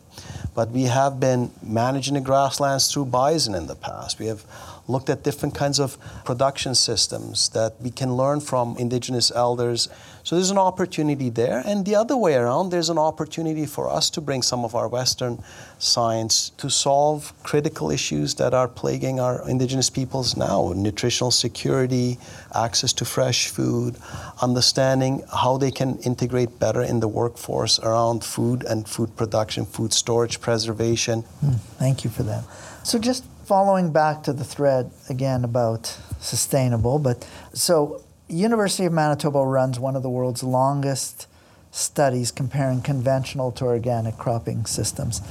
but 0.55 0.71
we 0.71 0.83
have 0.85 1.19
been 1.19 1.51
managing 1.61 2.15
the 2.15 2.21
grasslands 2.21 2.91
through 2.91 3.05
bison 3.05 3.53
in 3.53 3.67
the 3.67 3.75
past. 3.75 4.17
We 4.17 4.25
have 4.25 4.45
looked 4.87 5.11
at 5.11 5.23
different 5.23 5.53
kinds 5.53 5.79
of 5.79 5.97
production 6.25 6.73
systems 6.73 7.49
that 7.49 7.75
we 7.79 7.91
can 7.91 8.15
learn 8.15 8.39
from 8.39 8.77
indigenous 8.77 9.31
elders. 9.31 9.89
So 10.23 10.35
there's 10.35 10.51
an 10.51 10.57
opportunity 10.57 11.29
there. 11.29 11.61
And 11.65 11.85
the 11.85 11.95
other 11.95 12.15
way 12.15 12.35
around, 12.35 12.69
there's 12.69 12.89
an 12.89 12.97
opportunity 12.97 13.65
for 13.65 13.89
us 13.89 14.09
to 14.11 14.21
bring 14.21 14.41
some 14.41 14.63
of 14.63 14.73
our 14.73 14.87
Western 14.87 15.43
science 15.79 16.51
to 16.57 16.69
solve 16.69 17.33
critical 17.43 17.91
issues 17.91 18.35
that 18.35 18.53
are 18.53 18.69
plaguing 18.69 19.19
our 19.19 19.47
indigenous 19.49 19.89
peoples 19.89 20.37
now 20.37 20.71
nutritional 20.73 21.29
security, 21.29 22.17
access 22.55 22.93
to 22.93 23.05
fresh 23.05 23.49
food, 23.49 23.97
understanding 24.41 25.23
how 25.41 25.57
they 25.57 25.71
can 25.71 25.97
integrate 25.99 26.57
better 26.57 26.81
in 26.81 27.01
the 27.01 27.07
workforce 27.07 27.79
around 27.79 28.23
food 28.23 28.63
and 28.63 28.87
food 28.87 29.13
production, 29.17 29.65
food 29.65 29.91
storage, 29.91 30.39
preservation. 30.39 31.23
Mm, 31.43 31.59
thank 31.77 32.05
you 32.05 32.09
for 32.09 32.23
that. 32.23 32.45
So, 32.83 32.97
just 32.97 33.25
following 33.45 33.91
back 33.91 34.23
to 34.23 34.31
the 34.31 34.43
thread 34.45 34.89
again 35.09 35.43
about 35.43 35.97
sustainable, 36.19 36.97
but 36.97 37.27
so 37.53 38.01
University 38.35 38.85
of 38.85 38.93
Manitoba 38.93 39.39
runs 39.39 39.79
one 39.79 39.95
of 39.95 40.03
the 40.03 40.09
world's 40.09 40.43
longest 40.43 41.27
studies 41.71 42.31
comparing 42.31 42.81
conventional 42.81 43.51
to 43.53 43.65
organic 43.65 44.17
cropping 44.17 44.65
systems. 44.65 45.21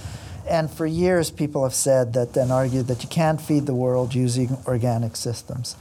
And 0.49 0.71
for 0.71 0.87
years, 0.87 1.31
people 1.31 1.63
have 1.63 1.75
said 1.75 2.15
that 2.15 2.37
and 2.37 2.51
argued 2.51 2.89
that 2.89 3.03
you 3.03 3.09
can't 3.09 3.41
feed 3.41 3.67
the 3.67 3.75
world 3.75 4.15
using 4.15 4.59
organic 4.67 5.17
systems. 5.17 5.77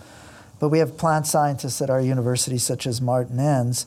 But 0.60 0.70
we 0.70 0.80
have 0.80 0.98
plant 0.98 1.26
scientists 1.26 1.82
at 1.82 1.90
our 1.90 2.02
university, 2.02 2.60
such 2.60 2.86
as 2.86 3.02
Martin 3.02 3.38
Entz, 3.38 3.86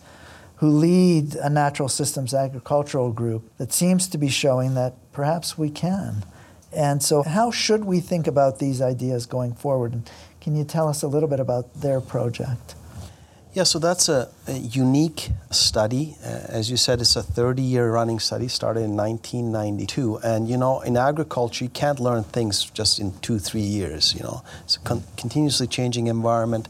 who 0.57 0.68
lead 0.68 1.37
a 1.37 1.49
natural 1.49 1.88
systems 1.88 2.35
agricultural 2.35 3.12
group 3.12 3.49
that 3.59 3.73
seems 3.73 4.09
to 4.09 4.18
be 4.18 4.29
showing 4.29 4.75
that 4.75 4.94
perhaps 5.12 5.57
we 5.57 5.70
can. 5.70 6.25
And 6.73 7.03
so, 7.03 7.23
how 7.23 7.53
should 7.53 7.85
we 7.85 8.01
think 8.01 8.27
about 8.27 8.59
these 8.59 8.83
ideas 8.83 9.27
going 9.27 9.55
forward? 9.55 10.11
Can 10.40 10.57
you 10.57 10.64
tell 10.64 10.88
us 10.88 11.03
a 11.03 11.09
little 11.09 11.29
bit 11.29 11.38
about 11.38 11.73
their 11.81 12.01
project? 12.01 12.75
Yeah, 13.55 13.62
so 13.62 13.79
that's 13.79 14.09
a, 14.09 14.29
a 14.49 14.55
unique 14.55 15.31
study. 15.53 16.17
Uh, 16.25 16.40
as 16.49 16.73
you 16.73 16.77
said, 16.77 17.01
it's 17.01 17.14
a 17.14 17.23
30 17.23 17.62
year 17.62 17.88
running 17.88 18.19
study, 18.19 18.49
started 18.49 18.81
in 18.81 18.97
1992. 18.97 20.17
And, 20.25 20.49
you 20.49 20.57
know, 20.57 20.81
in 20.81 20.97
agriculture, 20.97 21.64
you 21.64 21.71
can't 21.71 22.01
learn 22.01 22.25
things 22.25 22.64
just 22.64 22.99
in 22.99 23.17
two, 23.21 23.38
three 23.38 23.61
years. 23.61 24.12
You 24.12 24.25
know, 24.25 24.43
it's 24.64 24.75
a 24.75 24.81
con- 24.81 25.05
continuously 25.17 25.69
changing 25.69 26.09
environment. 26.09 26.67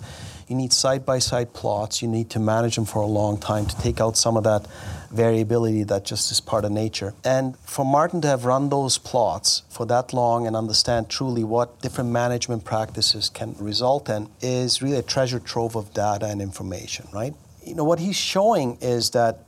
You 0.48 0.56
need 0.56 0.72
side 0.72 1.06
by 1.06 1.18
side 1.18 1.54
plots. 1.54 2.02
You 2.02 2.08
need 2.08 2.30
to 2.30 2.38
manage 2.38 2.76
them 2.76 2.84
for 2.84 3.00
a 3.00 3.06
long 3.06 3.38
time 3.38 3.66
to 3.66 3.76
take 3.80 4.00
out 4.00 4.16
some 4.16 4.36
of 4.36 4.44
that 4.44 4.66
variability 5.10 5.84
that 5.84 6.04
just 6.04 6.30
is 6.30 6.40
part 6.40 6.64
of 6.64 6.72
nature. 6.72 7.14
And 7.24 7.56
for 7.60 7.84
Martin 7.84 8.20
to 8.22 8.28
have 8.28 8.44
run 8.44 8.68
those 8.68 8.98
plots 8.98 9.62
for 9.70 9.86
that 9.86 10.12
long 10.12 10.46
and 10.46 10.56
understand 10.56 11.08
truly 11.08 11.44
what 11.44 11.80
different 11.80 12.10
management 12.10 12.64
practices 12.64 13.28
can 13.28 13.54
result 13.58 14.08
in 14.08 14.28
is 14.40 14.82
really 14.82 14.98
a 14.98 15.02
treasure 15.02 15.38
trove 15.38 15.76
of 15.76 15.94
data 15.94 16.26
and 16.26 16.42
information, 16.42 17.06
right? 17.12 17.34
You 17.64 17.74
know, 17.74 17.84
what 17.84 17.98
he's 17.98 18.16
showing 18.16 18.76
is 18.80 19.10
that, 19.10 19.44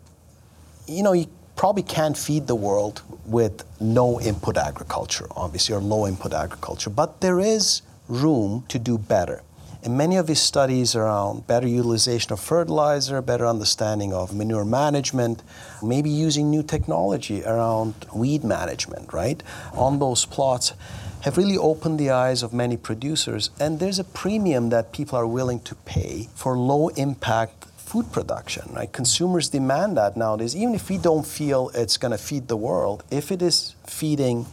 you 0.86 1.02
know, 1.02 1.12
you 1.12 1.26
probably 1.56 1.82
can't 1.82 2.16
feed 2.16 2.46
the 2.46 2.54
world 2.54 3.02
with 3.24 3.64
no 3.80 4.20
input 4.20 4.56
agriculture, 4.56 5.26
obviously, 5.32 5.74
or 5.74 5.80
low 5.80 6.06
input 6.06 6.32
agriculture, 6.32 6.90
but 6.90 7.20
there 7.20 7.40
is 7.40 7.82
room 8.08 8.64
to 8.68 8.78
do 8.78 8.96
better. 8.96 9.42
In 9.86 9.96
many 9.96 10.16
of 10.16 10.26
his 10.26 10.42
studies 10.42 10.96
around 10.96 11.46
better 11.46 11.68
utilization 11.68 12.32
of 12.32 12.40
fertilizer, 12.40 13.22
better 13.22 13.46
understanding 13.46 14.12
of 14.12 14.34
manure 14.34 14.64
management, 14.64 15.44
maybe 15.80 16.10
using 16.10 16.50
new 16.50 16.64
technology 16.64 17.44
around 17.44 17.94
weed 18.12 18.42
management, 18.42 19.12
right, 19.12 19.40
on 19.74 20.00
those 20.00 20.24
plots, 20.24 20.72
have 21.20 21.36
really 21.36 21.56
opened 21.56 22.00
the 22.00 22.10
eyes 22.10 22.42
of 22.42 22.52
many 22.52 22.76
producers. 22.76 23.50
And 23.60 23.78
there's 23.78 24.00
a 24.00 24.04
premium 24.04 24.70
that 24.70 24.90
people 24.90 25.16
are 25.20 25.26
willing 25.26 25.60
to 25.60 25.76
pay 25.76 26.30
for 26.34 26.58
low 26.58 26.88
impact 26.88 27.66
food 27.76 28.10
production, 28.10 28.64
right? 28.74 28.92
Consumers 28.92 29.48
demand 29.50 29.96
that 29.98 30.16
nowadays, 30.16 30.56
even 30.56 30.74
if 30.74 30.90
we 30.90 30.98
don't 30.98 31.24
feel 31.24 31.70
it's 31.74 31.96
going 31.96 32.10
to 32.10 32.18
feed 32.18 32.48
the 32.48 32.56
world, 32.56 33.04
if 33.12 33.30
it 33.30 33.40
is 33.40 33.76
feeding 33.86 34.46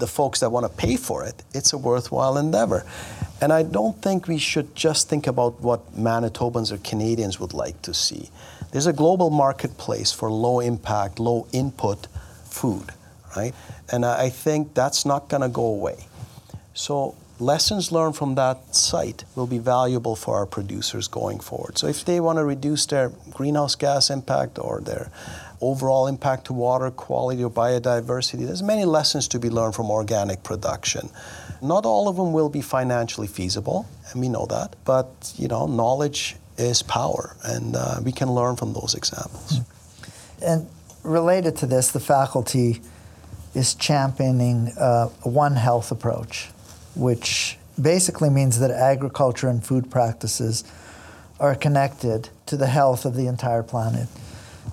the 0.00 0.06
folks 0.06 0.40
that 0.40 0.50
want 0.50 0.66
to 0.66 0.72
pay 0.76 0.96
for 0.96 1.24
it, 1.24 1.42
it's 1.54 1.72
a 1.72 1.78
worthwhile 1.78 2.36
endeavor. 2.36 2.84
And 3.40 3.52
I 3.52 3.62
don't 3.62 4.00
think 4.02 4.28
we 4.28 4.38
should 4.38 4.74
just 4.74 5.08
think 5.08 5.26
about 5.26 5.60
what 5.60 5.94
Manitobans 5.96 6.72
or 6.72 6.78
Canadians 6.78 7.40
would 7.40 7.54
like 7.54 7.80
to 7.82 7.94
see. 7.94 8.28
There's 8.72 8.86
a 8.86 8.92
global 8.92 9.30
marketplace 9.30 10.12
for 10.12 10.30
low 10.30 10.60
impact, 10.60 11.18
low 11.18 11.46
input 11.52 12.06
food, 12.44 12.92
right? 13.36 13.54
And 13.90 14.04
I 14.04 14.28
think 14.28 14.74
that's 14.74 15.06
not 15.06 15.28
going 15.28 15.42
to 15.42 15.48
go 15.48 15.64
away. 15.64 16.06
So 16.74 17.14
lessons 17.38 17.90
learned 17.90 18.16
from 18.16 18.34
that 18.34 18.74
site 18.74 19.24
will 19.34 19.46
be 19.46 19.58
valuable 19.58 20.14
for 20.14 20.36
our 20.36 20.46
producers 20.46 21.08
going 21.08 21.40
forward. 21.40 21.78
So 21.78 21.86
if 21.86 22.04
they 22.04 22.20
want 22.20 22.38
to 22.38 22.44
reduce 22.44 22.86
their 22.86 23.10
greenhouse 23.30 23.74
gas 23.74 24.10
impact 24.10 24.58
or 24.58 24.80
their 24.80 25.10
overall 25.60 26.06
impact 26.06 26.46
to 26.46 26.52
water 26.52 26.90
quality 26.90 27.44
or 27.44 27.50
biodiversity. 27.50 28.46
There's 28.46 28.62
many 28.62 28.84
lessons 28.84 29.28
to 29.28 29.38
be 29.38 29.50
learned 29.50 29.74
from 29.74 29.90
organic 29.90 30.42
production. 30.42 31.10
Not 31.62 31.84
all 31.84 32.08
of 32.08 32.16
them 32.16 32.32
will 32.32 32.48
be 32.48 32.62
financially 32.62 33.26
feasible, 33.26 33.86
and 34.10 34.20
we 34.20 34.28
know 34.28 34.46
that. 34.46 34.76
But 34.84 35.32
you 35.36 35.48
know, 35.48 35.66
knowledge 35.66 36.36
is 36.56 36.82
power, 36.82 37.36
and 37.44 37.76
uh, 37.76 38.00
we 38.04 38.12
can 38.12 38.30
learn 38.30 38.56
from 38.56 38.72
those 38.72 38.94
examples. 38.94 39.60
And 40.42 40.66
related 41.02 41.56
to 41.58 41.66
this, 41.66 41.90
the 41.90 42.00
faculty 42.00 42.80
is 43.54 43.74
championing 43.74 44.72
uh, 44.78 45.08
a 45.24 45.28
One 45.28 45.56
Health 45.56 45.90
approach, 45.90 46.48
which 46.94 47.58
basically 47.80 48.30
means 48.30 48.58
that 48.60 48.70
agriculture 48.70 49.48
and 49.48 49.64
food 49.64 49.90
practices 49.90 50.64
are 51.38 51.54
connected 51.54 52.28
to 52.46 52.56
the 52.56 52.66
health 52.66 53.04
of 53.04 53.14
the 53.14 53.26
entire 53.26 53.62
planet. 53.62 54.08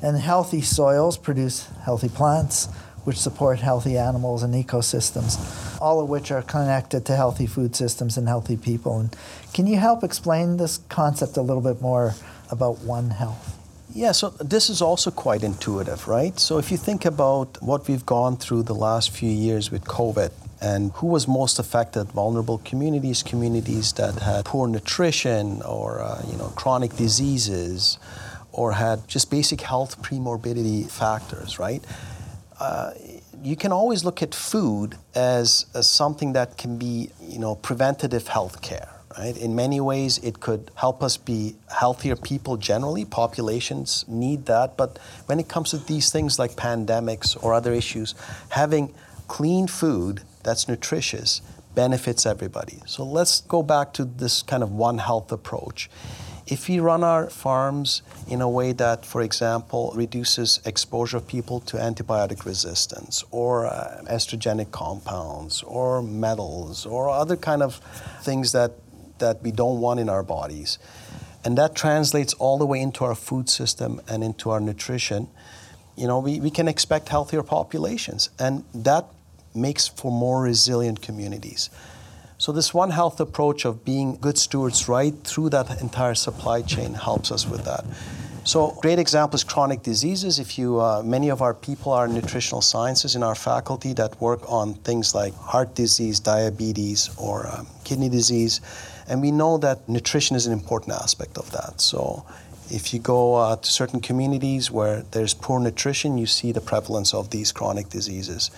And 0.02 0.18
healthy 0.18 0.62
soils 0.62 1.18
produce 1.18 1.68
healthy 1.84 2.10
plants, 2.10 2.68
which 3.04 3.18
support 3.18 3.60
healthy 3.60 3.98
animals 3.98 4.44
and 4.44 4.54
ecosystems, 4.54 5.82
all 5.82 6.00
of 6.00 6.10
which 6.10 6.32
are 6.32 6.42
connected 6.42 7.06
to 7.06 7.16
healthy 7.16 7.48
food 7.48 7.76
systems 7.76 8.18
and 8.18 8.28
healthy 8.28 8.58
people. 8.58 9.00
And 9.00 9.16
can 9.54 9.66
you 9.66 9.78
help 9.78 10.04
explain 10.04 10.58
this 10.58 10.80
concept 10.90 11.38
a 11.38 11.42
little 11.42 11.64
bit 11.64 11.82
more 11.82 12.16
about 12.52 12.80
One 12.80 13.12
Health? 13.12 13.58
Yeah, 13.94 14.12
so 14.12 14.30
this 14.30 14.70
is 14.70 14.82
also 14.82 15.10
quite 15.10 15.42
intuitive, 15.42 16.08
right? 16.08 16.38
So 16.40 16.58
if 16.60 16.70
you 16.70 16.78
think 16.78 17.06
about 17.06 17.58
what 17.64 17.88
we've 17.88 18.06
gone 18.06 18.38
through 18.38 18.64
the 18.64 18.76
last 18.76 19.10
few 19.12 19.32
years 19.32 19.72
with 19.72 19.86
COVID, 19.86 20.32
and 20.62 20.92
who 20.94 21.08
was 21.08 21.28
most 21.28 21.60
affected 21.60 22.08
vulnerable 22.12 22.60
communities 22.66 23.22
communities 23.22 23.94
that 23.94 24.16
had 24.16 24.44
poor 24.46 24.68
nutrition 24.68 25.62
or 25.62 26.02
uh, 26.02 26.22
you 26.28 26.36
know 26.38 26.48
chronic 26.56 26.96
diseases 26.96 28.00
or 28.58 28.74
had 28.74 29.08
just 29.08 29.32
basic 29.32 29.62
health 29.62 30.02
premorbidity 30.02 30.89
factors, 30.89 31.60
right? 31.60 31.84
Uh, 32.60 32.91
you 33.43 33.56
can 33.56 33.72
always 33.72 34.04
look 34.04 34.22
at 34.22 34.34
food 34.34 34.98
as, 35.13 35.67
as 35.76 35.88
something 35.88 36.34
that 36.34 36.58
can 36.58 36.78
be, 36.78 37.12
you 37.22 37.39
know, 37.39 37.56
preventative 37.56 38.28
health 38.28 38.62
care. 38.62 38.89
Right? 39.17 39.38
In 39.38 39.56
many 39.56 39.80
ways, 39.80 40.20
it 40.20 40.39
could 40.41 40.70
help 40.76 41.02
us 41.02 41.17
be 41.17 41.56
healthier 41.76 42.15
people 42.15 42.56
generally. 42.58 43.04
Populations 43.04 44.06
need 44.08 44.46
that. 44.46 44.78
But 44.78 45.00
when 45.26 45.39
it 45.39 45.48
comes 45.48 45.72
to 45.72 45.78
these 45.78 46.12
things 46.12 46.38
like 46.38 46.52
pandemics 46.52 47.41
or 47.43 47.54
other 47.54 47.74
issues, 47.74 48.13
having 48.50 48.93
clean 49.28 49.67
food 49.67 50.22
that's 50.43 50.67
nutritious 50.67 51.41
benefits 51.74 52.26
everybody. 52.26 52.80
So 52.86 53.04
let's 53.04 53.41
go 53.41 53.63
back 53.63 53.93
to 53.93 54.06
this 54.06 54.41
kind 54.41 54.62
of 54.62 54.72
one 54.72 55.00
health 55.00 55.32
approach. 55.32 55.89
If 56.50 56.70
we 56.70 56.80
run 56.80 57.04
our 57.04 57.30
farms 57.30 58.02
in 58.28 58.42
a 58.42 58.50
way 58.50 58.72
that, 58.72 59.06
for 59.06 59.22
example, 59.22 59.92
reduces 59.96 60.62
exposure 60.66 61.18
of 61.18 61.28
people 61.28 61.60
to 61.62 61.78
antibiotic 61.78 62.46
resistance 62.46 63.24
or 63.32 63.66
uh, 63.66 64.02
estrogenic 64.10 64.72
compounds 64.72 65.62
or 65.64 66.02
metals 66.02 66.86
or 66.86 67.10
other 67.10 67.36
kind 67.36 67.62
of 67.62 67.76
things 68.22 68.54
that, 68.54 68.72
that 69.20 69.44
we 69.44 69.52
don't 69.52 69.82
want 69.82 70.00
in 70.00 70.08
our 70.08 70.24
bodies, 70.24 70.80
and 71.44 71.58
that 71.58 71.76
translates 71.76 72.34
all 72.36 72.58
the 72.58 72.66
way 72.66 72.80
into 72.80 73.04
our 73.04 73.16
food 73.16 73.50
system 73.50 74.02
and 74.08 74.24
into 74.24 74.50
our 74.50 74.60
nutrition, 74.62 75.28
you 75.98 76.08
know, 76.08 76.20
we, 76.20 76.40
we 76.40 76.50
can 76.50 76.68
expect 76.68 77.10
healthier 77.10 77.44
populations. 77.44 78.30
And 78.40 78.64
that 78.74 79.06
makes 79.54 79.88
for 79.88 80.12
more 80.12 80.42
resilient 80.42 81.02
communities. 81.02 81.70
So, 82.39 82.52
this 82.52 82.71
One 82.71 82.91
Health 82.91 83.19
approach 83.19 83.65
of 83.65 83.84
being 83.84 84.15
good 84.17 84.38
stewards 84.38 84.88
right 84.88 85.15
through 85.23 85.50
that 85.50 85.82
entire 85.82 86.13
supply 86.13 86.62
chain 86.62 86.93
helps 86.93 87.32
us 87.32 87.47
with 87.47 87.65
that. 87.65 87.84
So, 88.43 88.78
great 88.80 89.00
example 89.00 89.38
is 89.38 89.43
chronic 89.43 89.82
diseases. 89.82 90.38
If 90.38 90.60
you, 90.60 90.80
uh, 90.80 91.02
many 91.04 91.30
of 91.30 91.41
our 91.41 91.56
people 91.56 91.91
are 91.91 92.08
nutritional 92.08 92.62
sciences 92.62 93.15
in 93.15 93.23
our 93.23 93.34
faculty 93.34 93.91
that 93.93 94.21
work 94.21 94.41
on 94.47 94.76
things 94.76 95.15
like 95.15 95.34
heart 95.34 95.73
disease, 95.73 96.19
diabetes, 96.19 97.10
or 97.17 97.47
um, 97.47 97.65
kidney 97.84 98.08
disease, 98.08 98.62
and 99.08 99.19
we 99.19 99.32
know 99.32 99.58
that 99.58 99.89
nutrition 99.89 100.36
is 100.36 100.45
an 100.45 100.54
important 100.54 100.93
aspect 100.93 101.39
of 101.39 101.50
that. 101.54 101.82
So, 101.82 102.23
if 102.69 102.93
you 102.93 103.00
go 103.00 103.34
uh, 103.34 103.56
to 103.56 103.67
certain 103.67 104.00
communities 104.00 104.69
where 104.69 105.02
there's 105.10 105.34
poor 105.34 105.60
nutrition, 105.60 106.19
you 106.19 106.28
see 106.28 106.52
the 106.52 106.62
prevalence 106.62 107.15
of 107.15 107.32
these 107.32 107.52
chronic 107.52 107.89
diseases. 107.89 108.52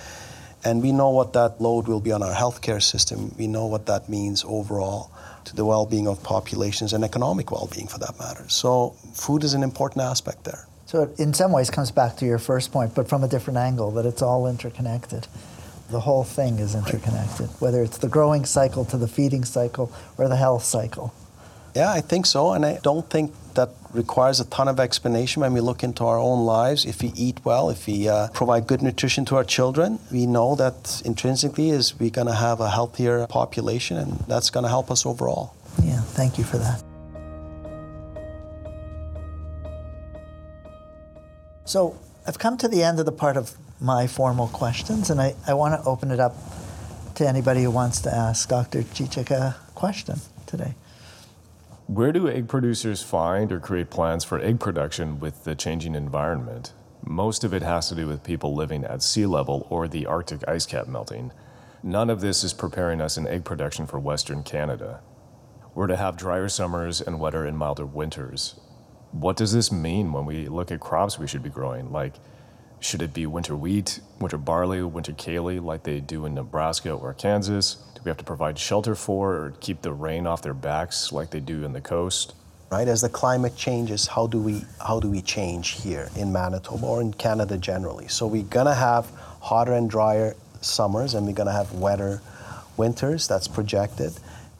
And 0.63 0.81
we 0.81 0.91
know 0.91 1.09
what 1.09 1.33
that 1.33 1.61
load 1.61 1.87
will 1.87 2.01
be 2.01 2.11
on 2.11 2.21
our 2.21 2.33
healthcare 2.33 2.81
system. 2.81 3.33
We 3.37 3.47
know 3.47 3.65
what 3.65 3.85
that 3.85 4.09
means 4.09 4.43
overall 4.45 5.11
to 5.45 5.55
the 5.55 5.65
well 5.65 5.85
being 5.85 6.07
of 6.07 6.21
populations 6.21 6.93
and 6.93 7.03
economic 7.03 7.51
well 7.51 7.69
being 7.73 7.87
for 7.87 7.99
that 7.99 8.19
matter. 8.19 8.47
So, 8.49 8.95
food 9.13 9.43
is 9.43 9.53
an 9.53 9.63
important 9.63 10.03
aspect 10.03 10.43
there. 10.43 10.67
So, 10.85 11.03
it 11.03 11.19
in 11.19 11.33
some 11.33 11.51
ways, 11.51 11.69
comes 11.69 11.91
back 11.91 12.17
to 12.17 12.25
your 12.25 12.39
first 12.39 12.71
point, 12.71 12.93
but 12.93 13.07
from 13.07 13.23
a 13.23 13.27
different 13.27 13.57
angle 13.57 13.91
that 13.91 14.05
it's 14.05 14.21
all 14.21 14.47
interconnected. 14.47 15.27
The 15.89 16.01
whole 16.01 16.23
thing 16.23 16.59
is 16.59 16.75
interconnected, 16.75 17.49
whether 17.59 17.81
it's 17.81 17.97
the 17.97 18.09
growing 18.09 18.45
cycle 18.45 18.85
to 18.85 18.97
the 18.97 19.07
feeding 19.07 19.43
cycle 19.43 19.91
or 20.17 20.27
the 20.27 20.35
health 20.35 20.63
cycle. 20.63 21.13
Yeah, 21.75 21.91
I 21.91 22.01
think 22.01 22.25
so. 22.25 22.53
And 22.53 22.65
I 22.65 22.79
don't 22.83 23.09
think 23.09 23.33
that 23.59 23.71
requires 23.93 24.39
a 24.39 24.45
ton 24.45 24.69
of 24.69 24.79
explanation 24.79 25.41
when 25.41 25.53
we 25.53 25.59
look 25.59 25.83
into 25.83 26.05
our 26.05 26.17
own 26.17 26.45
lives. 26.45 26.85
If 26.85 27.01
we 27.01 27.09
eat 27.15 27.43
well, 27.43 27.69
if 27.69 27.87
we 27.87 28.07
uh, 28.07 28.29
provide 28.29 28.67
good 28.67 28.81
nutrition 28.81 29.25
to 29.25 29.35
our 29.35 29.43
children, 29.43 29.99
we 30.11 30.25
know 30.25 30.55
that 30.55 31.01
intrinsically 31.03 31.69
is 31.69 31.99
we're 31.99 32.09
going 32.09 32.27
to 32.27 32.39
have 32.47 32.61
a 32.61 32.69
healthier 32.69 33.27
population, 33.27 33.97
and 33.97 34.11
that's 34.31 34.49
going 34.49 34.63
to 34.63 34.69
help 34.69 34.89
us 34.89 35.05
overall. 35.05 35.53
Yeah, 35.83 35.99
thank 36.19 36.37
you 36.37 36.45
for 36.45 36.57
that. 36.57 36.81
So 41.65 41.99
I've 42.25 42.39
come 42.39 42.57
to 42.57 42.69
the 42.69 42.81
end 42.81 42.99
of 43.01 43.05
the 43.05 43.11
part 43.11 43.35
of 43.35 43.55
my 43.81 44.07
formal 44.07 44.47
questions, 44.47 45.09
and 45.09 45.19
I, 45.19 45.35
I 45.45 45.53
want 45.53 45.73
to 45.75 45.89
open 45.89 46.11
it 46.11 46.21
up 46.21 46.35
to 47.15 47.27
anybody 47.27 47.63
who 47.63 47.71
wants 47.71 47.99
to 48.01 48.15
ask 48.15 48.47
Dr. 48.47 48.83
Cicek 48.83 49.31
a 49.31 49.57
question 49.75 50.15
today. 50.47 50.75
Where 51.89 52.11
do 52.11 52.29
ag 52.29 52.47
producers 52.47 53.01
find 53.01 53.51
or 53.51 53.59
create 53.59 53.89
plans 53.89 54.23
for 54.23 54.39
ag 54.39 54.59
production 54.59 55.19
with 55.19 55.43
the 55.43 55.55
changing 55.55 55.95
environment? 55.95 56.71
Most 57.03 57.43
of 57.43 57.51
it 57.51 57.63
has 57.63 57.89
to 57.89 57.95
do 57.95 58.05
with 58.05 58.23
people 58.23 58.53
living 58.53 58.83
at 58.83 59.01
sea 59.01 59.25
level 59.25 59.65
or 59.71 59.87
the 59.87 60.05
Arctic 60.05 60.47
ice 60.47 60.67
cap 60.67 60.87
melting. 60.87 61.31
None 61.81 62.11
of 62.11 62.21
this 62.21 62.43
is 62.43 62.53
preparing 62.53 63.01
us 63.01 63.17
in 63.17 63.25
ag 63.25 63.43
production 63.43 63.87
for 63.87 63.97
Western 63.97 64.43
Canada. 64.43 65.01
We're 65.73 65.87
to 65.87 65.95
have 65.95 66.15
drier 66.15 66.47
summers 66.47 67.01
and 67.01 67.19
wetter 67.19 67.43
and 67.43 67.57
milder 67.57 67.87
winters. 67.87 68.59
What 69.11 69.35
does 69.35 69.53
this 69.53 69.71
mean 69.71 70.13
when 70.13 70.27
we 70.27 70.47
look 70.47 70.71
at 70.71 70.79
crops 70.79 71.17
we 71.17 71.25
should 71.25 71.41
be 71.41 71.49
growing? 71.49 71.91
Like, 71.91 72.13
should 72.79 73.01
it 73.01 73.13
be 73.13 73.25
winter 73.25 73.55
wheat, 73.55 73.99
winter 74.19 74.37
barley, 74.37 74.81
winter 74.83 75.13
kale 75.13 75.61
like 75.61 75.83
they 75.83 75.99
do 75.99 76.25
in 76.25 76.33
Nebraska 76.33 76.91
or 76.91 77.13
Kansas? 77.13 77.75
Do 77.95 78.01
we 78.03 78.09
have 78.09 78.17
to 78.17 78.23
provide 78.23 78.57
shelter 78.57 78.95
for 78.95 79.35
or 79.35 79.53
keep 79.59 79.81
the 79.81 79.91
rain 79.91 80.25
off 80.25 80.41
their 80.41 80.53
backs 80.53 81.11
like 81.11 81.31
they 81.31 81.39
do 81.41 81.65
in 81.65 81.73
the 81.73 81.81
coast? 81.81 82.33
Right, 82.71 82.87
as 82.87 83.01
the 83.01 83.09
climate 83.09 83.55
changes, 83.55 84.07
how 84.07 84.27
do 84.27 84.39
we 84.39 84.63
how 84.79 84.99
do 84.99 85.09
we 85.09 85.21
change 85.21 85.81
here 85.81 86.09
in 86.15 86.31
Manitoba 86.31 86.85
or 86.85 87.01
in 87.01 87.13
Canada 87.13 87.57
generally? 87.57 88.07
So 88.07 88.27
we're 88.27 88.43
gonna 88.43 88.75
have 88.75 89.09
hotter 89.41 89.73
and 89.73 89.89
drier 89.89 90.35
summers, 90.61 91.15
and 91.15 91.25
we're 91.25 91.33
gonna 91.33 91.51
have 91.51 91.73
wetter 91.73 92.21
winters. 92.77 93.27
That's 93.27 93.47
projected. 93.47 94.13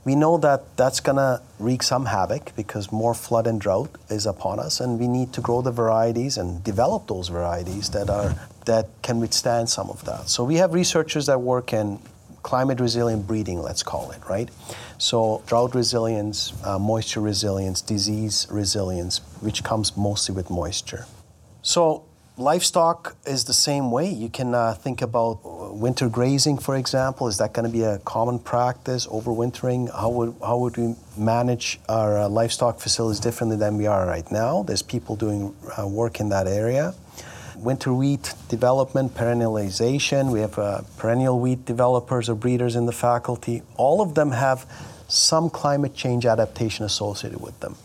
We 0.10 0.15
know 0.15 0.39
that 0.39 0.76
that's 0.76 1.02
gonna 1.02 1.39
wreak 1.60 1.84
some 1.84 2.08
havoc 2.08 2.56
because 2.56 2.91
more 2.91 3.13
flood 3.13 3.45
and 3.45 3.62
drought 3.62 3.91
is 4.10 4.26
upon 4.26 4.60
us, 4.60 4.80
and 4.80 5.00
we 5.00 5.08
need 5.08 5.34
to 5.34 5.41
grow 5.48 5.62
the 5.62 5.69
varieties 5.72 6.36
and 6.36 6.63
develop 6.63 7.06
those 7.06 7.28
varieties 7.28 7.91
that 7.91 8.10
are 8.10 8.34
that 8.65 8.88
can 9.04 9.19
withstand 9.19 9.69
some 9.69 9.88
of 9.88 10.04
that. 10.06 10.28
So 10.28 10.43
we 10.43 10.56
have 10.56 10.74
researchers 10.74 11.28
that 11.28 11.41
work 11.41 11.74
in 11.74 12.00
climate 12.41 12.80
resilient 12.80 13.28
breeding, 13.28 13.62
let's 13.62 13.84
call 13.84 14.10
it, 14.10 14.22
right? 14.28 14.50
So 14.98 15.43
drought 15.45 15.76
resilience, 15.76 16.54
uh, 16.63 16.80
moisture 16.80 17.22
resilience, 17.22 17.80
disease 17.80 18.48
resilience, 18.50 19.22
which 19.41 19.63
comes 19.63 19.95
mostly 19.95 20.34
with 20.34 20.50
moisture. 20.50 21.06
So 21.62 22.04
livestock 22.39 23.15
is 23.25 23.43
the 23.45 23.54
same 23.54 23.91
way. 23.91 24.10
You 24.10 24.30
can 24.30 24.56
uh, 24.56 24.73
think 24.73 25.02
about 25.02 25.39
winter 25.75 26.10
grazing, 26.10 26.58
for 26.58 26.75
example. 26.75 27.28
Is 27.28 27.38
that 27.38 27.54
going 27.54 27.65
to 27.65 27.71
be 27.71 27.84
a 27.84 27.99
common 27.99 28.39
practice? 28.39 29.06
Overwintering? 29.08 29.91
How 29.91 30.10
would 30.10 30.36
how 30.41 30.58
would 30.58 30.78
we 30.78 30.95
manage 31.17 31.80
our 31.89 32.19
uh, 32.19 32.30
livestock 32.30 32.80
facilities 32.80 33.19
differently 33.19 33.58
than 33.58 33.78
we 33.78 33.88
are 33.88 34.08
right 34.08 34.30
now? 34.32 34.63
There's 34.63 34.82
people 34.82 35.15
doing 35.15 35.54
uh, 35.78 35.88
work 35.88 36.19
in 36.19 36.30
that 36.30 36.47
area 36.47 36.93
winter 37.60 37.93
wheat 37.93 38.34
development, 38.47 39.13
perennialization. 39.13 40.32
We 40.32 40.39
have 40.39 40.58
uh, 40.58 40.82
perennial 40.97 41.39
wheat 41.39 41.65
developers 41.65 42.30
or 42.30 42.36
breeders 42.36 42.78
in 42.78 42.86
the 42.86 42.93
faculty. 42.93 43.63
All 43.75 44.02
of 44.02 44.15
them 44.15 44.32
have 44.32 44.65
some 45.10 45.49
climate 45.49 45.93
change 45.93 46.25
adaptation 46.25 46.86
associated 46.86 47.41
with 47.41 47.60
them. 47.60 47.75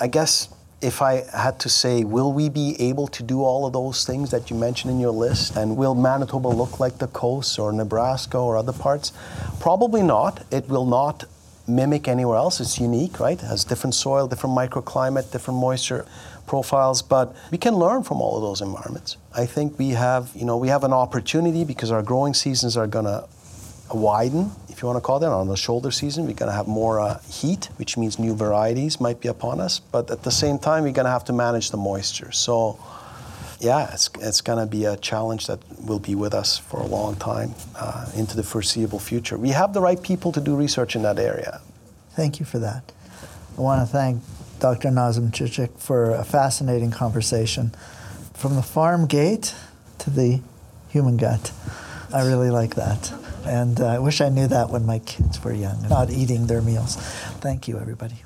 I 0.00 0.06
guess 0.06 0.48
if 0.80 1.02
I 1.02 1.24
had 1.36 1.58
to 1.60 1.68
say, 1.68 2.04
will 2.04 2.32
we 2.32 2.48
be 2.48 2.80
able 2.80 3.08
to 3.08 3.22
do 3.22 3.42
all 3.42 3.66
of 3.66 3.72
those 3.72 4.04
things 4.04 4.30
that 4.30 4.48
you 4.48 4.56
mentioned 4.56 4.92
in 4.92 5.00
your 5.00 5.10
list? 5.10 5.56
And 5.56 5.76
will 5.76 5.94
Manitoba 5.94 6.48
look 6.48 6.78
like 6.78 6.98
the 6.98 7.08
coast 7.08 7.58
or 7.58 7.72
Nebraska 7.72 8.38
or 8.38 8.56
other 8.56 8.72
parts? 8.72 9.12
Probably 9.58 10.02
not. 10.02 10.44
It 10.52 10.68
will 10.68 10.86
not 10.86 11.24
mimic 11.66 12.06
anywhere 12.06 12.36
else. 12.36 12.60
It's 12.60 12.78
unique, 12.80 13.18
right? 13.18 13.40
It 13.42 13.46
has 13.46 13.64
different 13.64 13.94
soil, 13.94 14.28
different 14.28 14.56
microclimate, 14.56 15.32
different 15.32 15.58
moisture 15.58 16.06
profiles, 16.46 17.02
but 17.02 17.36
we 17.50 17.58
can 17.58 17.74
learn 17.74 18.02
from 18.02 18.20
all 18.20 18.36
of 18.36 18.42
those 18.42 18.60
environments. 18.60 19.16
I 19.34 19.46
think 19.46 19.78
we 19.78 19.90
have, 19.90 20.30
you 20.34 20.44
know, 20.44 20.56
we 20.56 20.68
have 20.68 20.84
an 20.84 20.92
opportunity 20.92 21.64
because 21.64 21.90
our 21.90 22.02
growing 22.02 22.34
seasons 22.34 22.76
are 22.76 22.86
going 22.86 23.04
to 23.04 23.28
widen, 23.92 24.50
if 24.68 24.82
you 24.82 24.86
want 24.86 24.96
to 24.96 25.00
call 25.00 25.18
that, 25.18 25.30
on 25.30 25.48
the 25.48 25.56
shoulder 25.56 25.90
season. 25.90 26.26
We're 26.26 26.34
going 26.34 26.50
to 26.50 26.56
have 26.56 26.68
more 26.68 27.00
uh, 27.00 27.20
heat, 27.30 27.68
which 27.76 27.96
means 27.96 28.18
new 28.18 28.34
varieties 28.34 29.00
might 29.00 29.20
be 29.20 29.28
upon 29.28 29.60
us. 29.60 29.78
But 29.78 30.10
at 30.10 30.22
the 30.22 30.30
same 30.30 30.58
time, 30.58 30.84
we're 30.84 30.92
going 30.92 31.06
to 31.06 31.10
have 31.10 31.24
to 31.26 31.32
manage 31.32 31.70
the 31.70 31.76
moisture. 31.76 32.32
So, 32.32 32.78
yeah, 33.60 33.92
it's, 33.92 34.10
it's 34.20 34.40
going 34.40 34.58
to 34.58 34.66
be 34.66 34.84
a 34.84 34.96
challenge 34.96 35.46
that 35.46 35.58
will 35.84 35.98
be 35.98 36.14
with 36.14 36.34
us 36.34 36.58
for 36.58 36.80
a 36.80 36.86
long 36.86 37.16
time 37.16 37.54
uh, 37.76 38.10
into 38.14 38.36
the 38.36 38.42
foreseeable 38.42 38.98
future. 38.98 39.36
We 39.36 39.50
have 39.50 39.72
the 39.72 39.80
right 39.80 40.00
people 40.02 40.32
to 40.32 40.40
do 40.40 40.54
research 40.54 40.94
in 40.94 41.02
that 41.02 41.18
area. 41.18 41.60
Thank 42.12 42.40
you 42.40 42.46
for 42.46 42.58
that. 42.58 42.92
I 43.56 43.60
want 43.60 43.80
to 43.80 43.86
thank 43.86 44.22
Dr. 44.60 44.90
Nazim 44.90 45.30
Cicek 45.30 45.78
for 45.78 46.10
a 46.10 46.24
fascinating 46.24 46.90
conversation. 46.90 47.74
From 48.34 48.54
the 48.54 48.62
farm 48.62 49.06
gate 49.06 49.54
to 49.98 50.10
the 50.10 50.40
human 50.88 51.16
gut. 51.16 51.52
I 52.12 52.26
really 52.26 52.50
like 52.50 52.76
that. 52.76 53.12
And 53.48 53.80
uh, 53.80 53.86
I 53.86 53.98
wish 53.98 54.20
I 54.20 54.28
knew 54.28 54.46
that 54.48 54.68
when 54.68 54.84
my 54.84 54.98
kids 55.00 55.42
were 55.42 55.54
young, 55.54 55.88
not 55.88 56.10
eating 56.10 56.46
their 56.46 56.60
meals. 56.60 56.96
Thank 57.40 57.66
you, 57.66 57.78
everybody. 57.78 58.16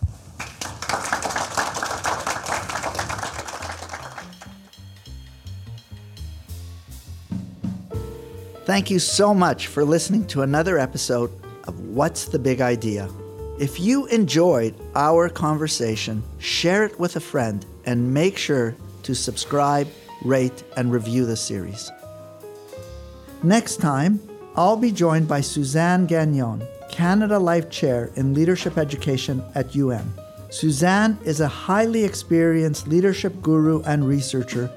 Thank 8.65 8.91
you 8.91 8.99
so 8.99 9.33
much 9.33 9.69
for 9.69 9.85
listening 9.85 10.27
to 10.29 10.43
another 10.43 10.77
episode 10.77 11.31
of 11.69 11.79
What's 11.79 12.25
the 12.25 12.41
Big 12.41 12.61
Idea? 12.61 13.09
If 13.61 13.79
you 13.79 14.07
enjoyed 14.07 14.75
our 14.97 15.29
conversation, 15.29 16.25
share 16.39 16.85
it 16.85 16.99
with 16.99 17.15
a 17.15 17.21
friend 17.21 17.65
and 17.85 18.13
make 18.13 18.37
sure 18.37 18.75
to 19.05 19.15
subscribe, 19.15 19.87
rate, 20.25 20.65
and 20.77 20.91
review 20.91 21.27
the 21.27 21.37
series. 21.37 21.93
Next 23.45 23.77
time, 23.77 24.21
I'll 24.55 24.77
be 24.77 24.93
joined 24.93 25.29
by 25.29 25.41
Suzanne 25.41 26.05
Gagnon, 26.05 26.62
Canada 26.91 27.38
Life 27.38 27.71
Chair 27.71 28.11
in 28.17 28.35
Leadership 28.35 28.77
Education 28.77 29.43
at 29.55 29.75
UM. 29.75 30.12
Suzanne 30.51 31.19
is 31.25 31.41
a 31.41 31.49
highly 31.49 32.05
experienced 32.05 32.87
leadership 32.87 33.41
guru 33.41 33.81
and 33.85 34.07
researcher 34.07 34.71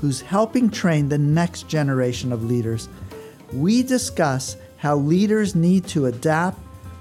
who's 0.00 0.20
helping 0.20 0.68
train 0.68 1.08
the 1.08 1.18
next 1.18 1.68
generation 1.68 2.32
of 2.32 2.42
leaders. 2.42 2.88
We 3.52 3.84
discuss 3.84 4.56
how 4.78 4.96
leaders 4.96 5.54
need 5.54 5.86
to 5.88 6.06
adapt 6.06 6.58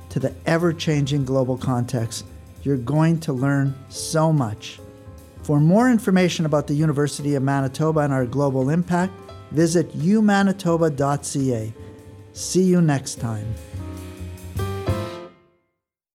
to 0.10 0.20
the 0.20 0.36
ever 0.46 0.72
changing 0.72 1.26
global 1.26 1.58
context. 1.58 2.26
You're 2.62 2.78
going 2.78 3.22
to 3.22 3.34
learn 3.34 3.74
so 3.90 4.32
much. 4.32 4.80
For 5.42 5.60
more 5.60 5.90
information 5.90 6.46
about 6.46 6.68
the 6.68 6.76
University 6.76 7.34
of 7.34 7.42
Manitoba 7.42 8.02
and 8.02 8.14
our 8.14 8.28
global 8.28 8.70
impact, 8.70 9.14
visit 9.50 9.98
umanitoba.ca. 9.98 11.74
See 12.34 12.64
you 12.64 12.82
next 12.82 13.20
time. 13.20 13.54